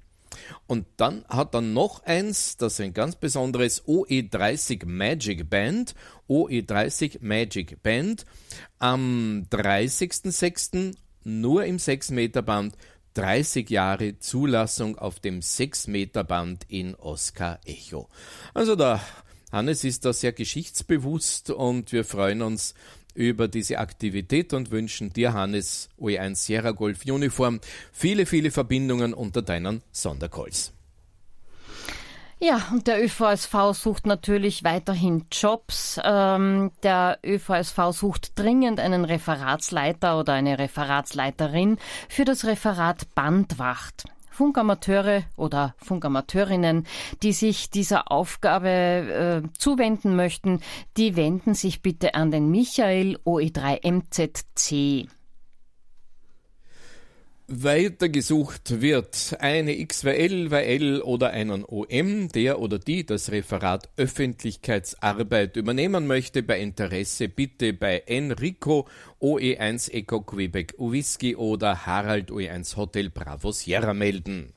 Und 0.67 0.87
dann 0.97 1.25
hat 1.29 1.55
er 1.55 1.61
noch 1.61 2.05
eins, 2.05 2.57
das 2.57 2.75
ist 2.75 2.81
ein 2.81 2.95
ganz 2.95 3.17
besonderes 3.17 3.85
OE30 3.87 4.87
Magic 4.87 5.51
Band. 5.51 5.95
OE30 6.29 7.19
Magic 7.21 7.83
Band 7.83 8.25
am 8.79 9.47
30.06. 9.51 10.95
nur 11.25 11.65
im 11.65 11.79
6 11.79 12.13
Meter 12.13 12.43
Band 12.43 12.77
30 13.21 13.69
Jahre 13.69 14.19
Zulassung 14.19 14.97
auf 14.97 15.21
dem 15.21 15.41
6-Meter-Band 15.41 16.65
in 16.69 16.95
Oscar 16.95 17.61
Echo. 17.67 18.09
Also 18.55 18.77
der 18.77 19.03
Hannes 19.53 19.85
ist 19.85 20.07
da 20.07 20.15
sehr 20.15 20.33
geschichtsbewusst 20.33 21.51
und 21.51 21.93
wir 21.93 22.07
freuen 22.07 22.41
uns 22.41 22.75
über 23.15 23.47
diese 23.47 23.79
Aktivität 23.79 24.55
und 24.55 24.71
wünschen 24.71 25.13
dir, 25.13 25.35
Hannes, 25.35 25.91
OE1 26.01 26.37
Sierra 26.37 26.71
Golf 26.71 27.05
Uniform, 27.05 27.61
viele, 27.93 28.25
viele 28.25 28.51
Verbindungen 28.51 29.13
unter 29.13 29.43
deinen 29.43 29.83
Sondercalls. 29.93 30.73
Ja, 32.43 32.69
und 32.73 32.87
der 32.87 33.05
ÖVSV 33.05 33.75
sucht 33.75 34.07
natürlich 34.07 34.65
weiterhin 34.65 35.27
Jobs. 35.31 36.01
Ähm, 36.03 36.71
der 36.83 37.19
ÖVSV 37.23 37.93
sucht 37.93 38.39
dringend 38.39 38.81
einen 38.81 39.05
Referatsleiter 39.05 40.19
oder 40.19 40.33
eine 40.33 40.59
Referatsleiterin 40.59 41.77
für 42.09 42.25
das 42.25 42.47
Referat 42.47 43.15
Bandwacht. 43.15 44.05
Funkamateure 44.31 45.25
oder 45.37 45.75
Funkamateurinnen, 45.77 46.87
die 47.23 47.35
sich 47.35 47.69
dieser 47.69 48.11
Aufgabe 48.11 49.43
äh, 49.45 49.59
zuwenden 49.59 50.17
möchten, 50.17 50.63
die 50.97 51.17
wenden 51.17 51.53
sich 51.53 51.83
bitte 51.83 52.15
an 52.15 52.31
den 52.31 52.51
Michael 52.51 53.19
OE3MZC 53.27 55.09
weitergesucht 57.51 58.81
wird, 58.81 59.37
eine 59.41 59.85
XWL, 59.85 60.53
YL 60.53 61.03
oder 61.03 61.31
einen 61.31 61.65
OM, 61.65 62.29
der 62.29 62.61
oder 62.61 62.79
die 62.79 63.05
das 63.05 63.33
Referat 63.33 63.89
Öffentlichkeitsarbeit 63.97 65.57
übernehmen 65.57 66.07
möchte, 66.07 66.45
bei 66.45 66.61
Interesse 66.61 67.29
bitte 67.29 67.73
bei 67.73 68.05
Enrico 68.07 68.87
OE1 69.21 69.91
Eco 69.91 70.21
Quebec 70.21 70.75
Whisky 70.79 71.35
oder 71.35 71.87
Harald 71.87 72.31
OE1 72.31 72.77
Hotel 72.77 73.11
Bravo 73.11 73.51
Sierra 73.51 73.95
melden. 73.95 74.53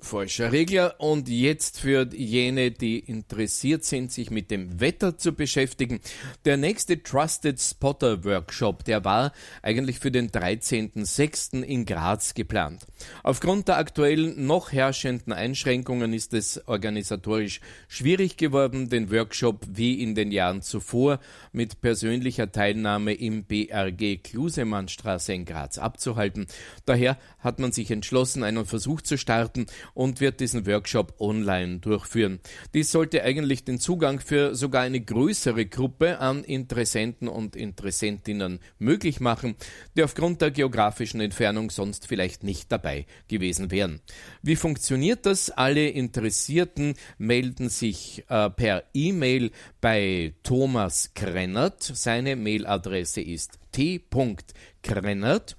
Falscher 0.05 0.53
Regler. 0.53 0.97
Und 0.99 1.29
jetzt 1.29 1.81
für 1.81 2.09
jene, 2.13 2.71
die 2.71 2.99
interessiert 2.99 3.85
sind, 3.85 4.13
sich 4.13 4.31
mit 4.31 4.51
dem 4.51 4.81
Wetter 4.81 5.17
zu 5.17 5.33
beschäftigen. 5.33 6.01
Der 6.45 6.57
nächste 6.57 7.03
Trusted 7.03 7.61
Spotter 7.61 8.25
Workshop, 8.25 8.85
der 8.85 9.05
war 9.05 9.33
eigentlich 9.63 9.99
für 9.99 10.11
den 10.11 10.31
13.06. 10.31 11.63
in 11.63 11.87
Graz 11.87 12.35
geplant. 12.35 12.87
Aufgrund 13.23 13.69
der 13.69 13.79
aktuellen 13.79 14.47
noch 14.47 14.73
herrschenden 14.73 15.33
Einschränkungen 15.33 16.13
ist 16.13 16.35
es 16.35 16.67
organisatorisch 16.67 17.61
schwierig 17.89 18.37
geworden, 18.37 18.89
den 18.89 19.11
Workshop 19.11 19.67
wie 19.69 20.03
in 20.03 20.15
den 20.15 20.33
Jahren 20.33 20.63
zuvor 20.63 21.21
mit 21.53 21.81
persönlicher 21.81 22.51
Teilnahme 22.51 23.15
im 23.15 23.45
BRG 23.45 24.23
Klusemannstraße 24.23 25.33
in 25.33 25.45
Graz 25.45 25.79
abzuhalten. 25.79 26.47
Daher 26.85 27.19
hat 27.39 27.59
man 27.59 27.73
sich 27.73 27.91
entschlossen, 27.91 28.43
einen 28.43 28.67
Versuch 28.67 29.01
zu 29.01 29.17
starten 29.17 29.67
und 29.95 30.21
wird 30.21 30.41
diesen 30.41 30.67
Workshop 30.67 31.15
online 31.21 31.79
durchführen. 31.79 32.41
Dies 32.75 32.91
sollte 32.91 33.23
eigentlich 33.23 33.65
den 33.65 33.79
Zugang 33.79 34.21
für 34.21 34.55
sogar 34.55 34.83
eine 34.83 35.01
größere 35.01 35.67
Gruppe 35.67 36.19
an 36.19 36.45
Interessenten 36.45 37.29
und 37.29 37.57
Interessentinnen 37.57 38.61
möglich 38.79 39.21
machen, 39.21 39.57
die 39.97 40.03
aufgrund 40.03 40.41
der 40.41 40.51
geografischen 40.51 41.21
Entfernung 41.21 41.71
sonst 41.71 42.07
vielleicht 42.07 42.43
nicht 42.45 42.71
dabei 42.73 43.07
gewesen 43.29 43.71
wären. 43.71 44.01
Wie 44.43 44.57
funktioniert 44.57 45.27
das? 45.27 45.51
Alle 45.51 45.89
Interessierten 45.89 46.95
melden 47.19 47.69
sich 47.69 48.25
äh, 48.29 48.51
per 48.51 48.85
E-Mail 48.95 49.51
bei 49.81 50.35
Thomas 50.43 51.13
Krennert. 51.15 51.83
Seine 51.83 52.37
Mailadresse 52.37 53.21
ist 53.21 53.59
t.krennert 53.73 55.57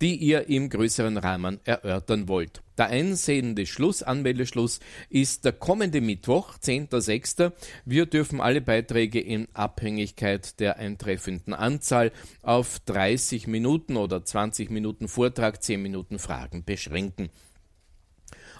die 0.00 0.16
ihr 0.16 0.48
im 0.48 0.68
größeren 0.70 1.16
Rahmen 1.16 1.60
erörtern 1.64 2.28
wollt. 2.28 2.62
Der 2.76 2.86
einsehende 2.86 3.66
Schluss, 3.66 4.04
Anmeldeschluss, 4.04 4.78
ist 5.10 5.44
der 5.44 5.52
kommende 5.52 6.00
Mittwoch, 6.00 6.56
10.06. 6.58 7.52
Wir 7.84 8.06
dürfen 8.06 8.40
alle 8.40 8.60
Beiträge 8.60 9.20
in 9.20 9.48
Abhängigkeit 9.52 10.60
der 10.60 10.76
eintreffenden 10.76 11.54
Anzahl 11.54 12.12
auf 12.42 12.78
30 12.86 13.48
Minuten 13.48 13.96
oder 13.96 14.24
20 14.24 14.70
Minuten 14.70 15.08
Vortrag, 15.08 15.60
10 15.60 15.82
Minuten 15.82 16.20
Fragen 16.20 16.64
beschränken. 16.64 17.30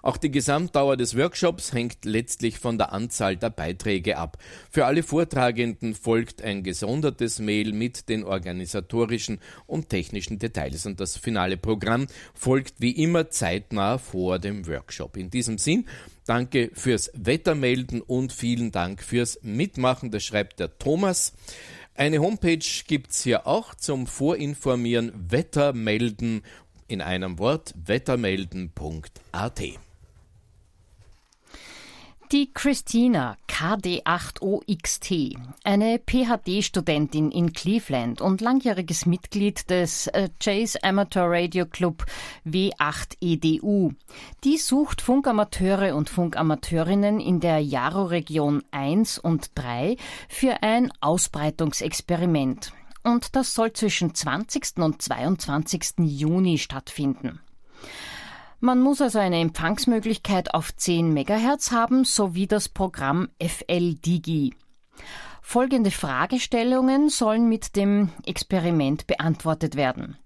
Auch 0.03 0.17
die 0.17 0.31
Gesamtdauer 0.31 0.97
des 0.97 1.17
Workshops 1.17 1.73
hängt 1.73 2.05
letztlich 2.05 2.59
von 2.59 2.79
der 2.79 2.93
Anzahl 2.93 3.37
der 3.37 3.51
Beiträge 3.51 4.19
ab. 4.19 4.39
Für 4.71 4.87
alle 4.87 5.03
Vortragenden 5.03 5.95
folgt 5.95 6.43
ein 6.43 6.63
gesondertes 6.63 7.39
Mail 7.39 7.73
mit 7.73 8.09
den 8.09 8.25
organisatorischen 8.25 9.41
und 9.67 9.89
technischen 9.89 10.39
Details 10.39 10.87
und 10.87 11.01
das 11.01 11.17
finale 11.17 11.57
Programm 11.57 12.07
folgt 12.35 12.75
wie 12.79 12.93
immer 12.93 13.31
zeitnah 13.31 13.99
vor 13.99 14.39
dem 14.39 14.67
Workshop. 14.67 15.17
In 15.17 15.31
diesem 15.31 15.59
Sinn 15.59 15.87
Danke 16.29 16.71
fürs 16.75 17.11
Wettermelden 17.15 18.03
und 18.03 18.35
vielen 18.35 18.71
Dank 18.71 19.03
fürs 19.03 19.39
Mitmachen. 19.41 20.11
Das 20.11 20.25
schreibt 20.25 20.61
der 20.61 20.79
Thomas. 20.79 21.33
Eine 21.95 22.19
Homepage 22.19 22.59
gibt's 22.87 23.23
hier 23.23 23.47
auch 23.47 23.75
zum 23.75 24.07
Vorinformieren 24.07 25.11
Wettermelden 25.31 26.43
in 26.87 27.01
einem 27.01 27.39
Wort 27.39 27.73
wettermelden.at. 27.83 29.63
Die 32.31 32.53
Christina 32.53 33.39
KD8OXT, 33.49 35.39
eine 35.65 35.99
PhD-Studentin 35.99 37.31
in 37.31 37.55
Cleveland 37.55 38.21
und 38.21 38.43
langjähriges 38.43 39.07
Mitglied 39.07 39.71
des 39.71 40.09
äh, 40.09 40.29
Chase 40.39 40.79
Amateur 40.83 41.25
Radio 41.27 41.65
Club 41.65 42.05
W8EDU. 42.45 43.95
Die 44.45 44.59
sucht 44.59 45.01
Funkamateure 45.01 45.97
und 45.97 46.11
Funkamateurinnen 46.11 47.19
in 47.19 47.41
der 47.41 47.61
Jaro-Region 47.61 48.63
1 48.73 49.19
und 49.19 49.53
3 49.55 49.97
für 50.29 50.63
ein 50.63 50.93
Ausbreitungsexperiment. 51.01 52.75
Und 53.05 53.37
das 53.37 53.55
soll 53.55 53.73
zwischen 53.73 54.15
20. 54.15 54.77
und 54.77 55.01
22. 55.01 55.95
Juni 56.01 56.59
stattfinden. 56.59 57.41
Man 58.61 58.81
muss 58.81 59.01
also 59.01 59.21
eine 59.21 59.39
Empfangsmöglichkeit 59.39 60.53
auf 60.53 60.75
10 60.75 61.15
MHz 61.15 61.71
haben 61.71 62.03
sowie 62.05 62.49
das 62.49 62.69
Programm 62.69 63.29
FL-Digi. 63.41 64.53
Folgende 65.41 65.93
Fragestellungen 65.93 67.09
sollen 67.09 67.49
mit 67.49 67.77
dem 67.77 68.11
Experiment 68.27 69.07
beantwortet 69.07 69.77
werden. 69.77 70.17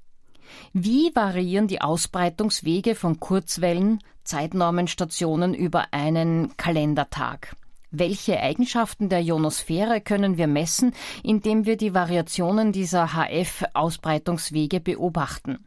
Wie 0.73 1.11
variieren 1.15 1.69
die 1.69 1.83
Ausbreitungswege 1.83 2.95
von 2.95 3.21
Kurzwellen, 3.21 3.99
Zeitnormenstationen 4.25 5.53
über 5.53 5.93
einen 5.93 6.57
Kalendertag? 6.57 7.55
Welche 7.91 8.41
Eigenschaften 8.41 9.11
der 9.11 9.21
Ionosphäre 9.21 10.01
können 10.01 10.39
wir 10.39 10.47
messen, 10.47 10.95
indem 11.23 11.67
wir 11.67 11.77
die 11.77 11.93
Variationen 11.93 12.73
dieser 12.73 13.13
HF-Ausbreitungswege 13.13 14.81
beobachten? 14.81 15.67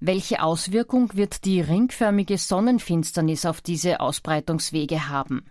Welche 0.00 0.42
Auswirkung 0.42 1.14
wird 1.14 1.44
die 1.44 1.60
ringförmige 1.60 2.36
Sonnenfinsternis 2.36 3.46
auf 3.46 3.62
diese 3.62 4.00
Ausbreitungswege 4.00 5.08
haben? 5.08 5.46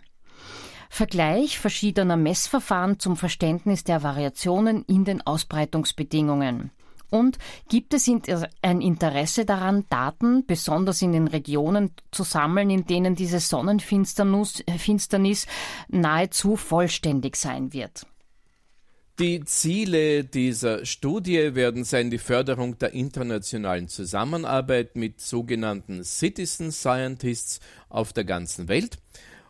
Vergleich 0.88 1.58
verschiedener 1.58 2.16
Messverfahren 2.16 3.00
zum 3.00 3.16
Verständnis 3.16 3.82
der 3.82 4.04
Variationen 4.04 4.84
in 4.84 5.04
den 5.04 5.26
Ausbreitungsbedingungen. 5.26 6.70
Und 7.10 7.38
gibt 7.68 7.92
es 7.94 8.08
ein 8.62 8.80
Interesse 8.80 9.44
daran, 9.44 9.84
Daten 9.88 10.46
besonders 10.46 11.02
in 11.02 11.12
den 11.12 11.28
Regionen 11.28 11.92
zu 12.10 12.22
sammeln, 12.22 12.70
in 12.70 12.86
denen 12.86 13.14
diese 13.14 13.40
Sonnenfinsternis 13.40 15.46
nahezu 15.88 16.56
vollständig 16.56 17.36
sein 17.36 17.72
wird? 17.72 18.06
Die 19.18 19.42
Ziele 19.46 20.24
dieser 20.24 20.84
Studie 20.84 21.54
werden 21.54 21.84
sein 21.84 22.10
die 22.10 22.18
Förderung 22.18 22.78
der 22.78 22.92
internationalen 22.92 23.88
Zusammenarbeit 23.88 24.94
mit 24.94 25.22
sogenannten 25.22 26.04
Citizen 26.04 26.70
Scientists 26.70 27.60
auf 27.88 28.12
der 28.12 28.24
ganzen 28.24 28.68
Welt 28.68 28.98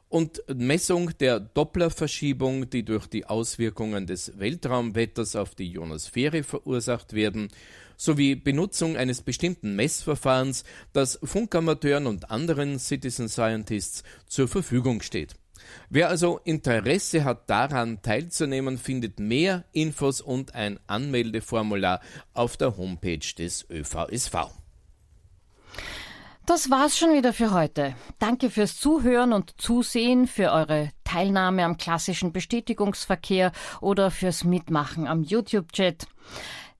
und 0.08 0.40
Messung 0.54 1.18
der 1.18 1.40
Dopplerverschiebung, 1.40 2.70
die 2.70 2.84
durch 2.84 3.08
die 3.08 3.26
Auswirkungen 3.26 4.06
des 4.06 4.38
Weltraumwetters 4.38 5.34
auf 5.34 5.56
die 5.56 5.72
Ionosphäre 5.72 6.44
verursacht 6.44 7.12
werden, 7.12 7.48
sowie 7.96 8.36
Benutzung 8.36 8.96
eines 8.96 9.22
bestimmten 9.22 9.74
Messverfahrens, 9.74 10.62
das 10.92 11.18
Funkamateuren 11.24 12.06
und 12.06 12.30
anderen 12.30 12.78
Citizen 12.78 13.28
Scientists 13.28 14.04
zur 14.28 14.46
Verfügung 14.46 15.02
steht. 15.02 15.34
Wer 15.90 16.08
also 16.08 16.40
Interesse 16.44 17.24
hat 17.24 17.48
daran 17.50 18.02
teilzunehmen, 18.02 18.78
findet 18.78 19.20
mehr 19.20 19.64
Infos 19.72 20.20
und 20.20 20.54
ein 20.54 20.78
Anmeldeformular 20.86 22.00
auf 22.34 22.56
der 22.56 22.76
Homepage 22.76 23.34
des 23.36 23.66
ÖVSV. 23.70 24.50
Das 26.46 26.70
war's 26.70 26.96
schon 26.96 27.12
wieder 27.12 27.32
für 27.32 27.52
heute. 27.52 27.96
Danke 28.20 28.50
fürs 28.50 28.78
Zuhören 28.78 29.32
und 29.32 29.60
Zusehen, 29.60 30.28
für 30.28 30.52
eure 30.52 30.90
Teilnahme 31.02 31.64
am 31.64 31.76
klassischen 31.76 32.32
Bestätigungsverkehr 32.32 33.50
oder 33.80 34.12
fürs 34.12 34.44
Mitmachen 34.44 35.08
am 35.08 35.24
YouTube-Chat. 35.24 36.06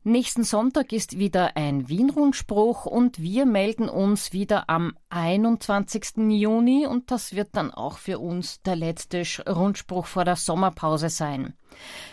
Nächsten 0.09 0.45
Sonntag 0.45 0.93
ist 0.93 1.19
wieder 1.19 1.57
ein 1.57 1.89
Wien-Rundspruch 1.89 2.87
und 2.87 3.21
wir 3.21 3.45
melden 3.45 3.89
uns 3.89 4.33
wieder 4.33 4.71
am 4.71 4.97
21. 5.09 6.19
Juni 6.29 6.87
und 6.87 7.11
das 7.11 7.35
wird 7.35 7.49
dann 7.57 7.73
auch 7.73 7.99
für 7.99 8.21
uns 8.21 8.63
der 8.63 8.77
letzte 8.77 9.25
Rundspruch 9.49 10.07
vor 10.07 10.25
der 10.25 10.37
Sommerpause 10.37 11.09
sein. 11.09 11.55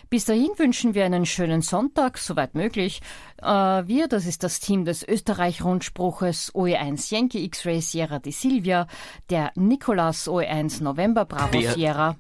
Bis 0.10 0.26
dahin 0.26 0.50
wünschen 0.58 0.96
wir 0.96 1.06
einen 1.06 1.28
schönen 1.28 1.62
Sonntag, 1.62 2.18
soweit 2.18 2.56
möglich. 2.56 3.00
Äh, 3.40 3.46
wir, 3.46 4.08
das 4.08 4.26
ist 4.26 4.42
das 4.42 4.60
Team 4.60 4.86
des 4.86 5.08
Österreich-Rundspruches 5.08 6.52
OE1 6.56 7.14
Yankee 7.14 7.44
X-Ray 7.44 7.80
Sierra 7.80 8.18
di 8.18 8.32
Silvia, 8.32 8.88
der 9.30 9.52
Nicolas 9.54 10.28
OE1 10.28 10.82
November 10.82 11.26
Bravo 11.26 11.60
der 11.60 11.74
Sierra. 11.74 12.16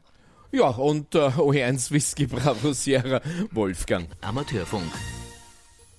Ja, 0.52 0.68
und 0.68 1.16
äh, 1.16 1.30
OE1 1.30 1.90
Whisky 1.90 2.28
Bravo 2.28 2.74
Sierra 2.74 3.22
Wolfgang. 3.50 4.08
Amateurfunk. 4.22 4.92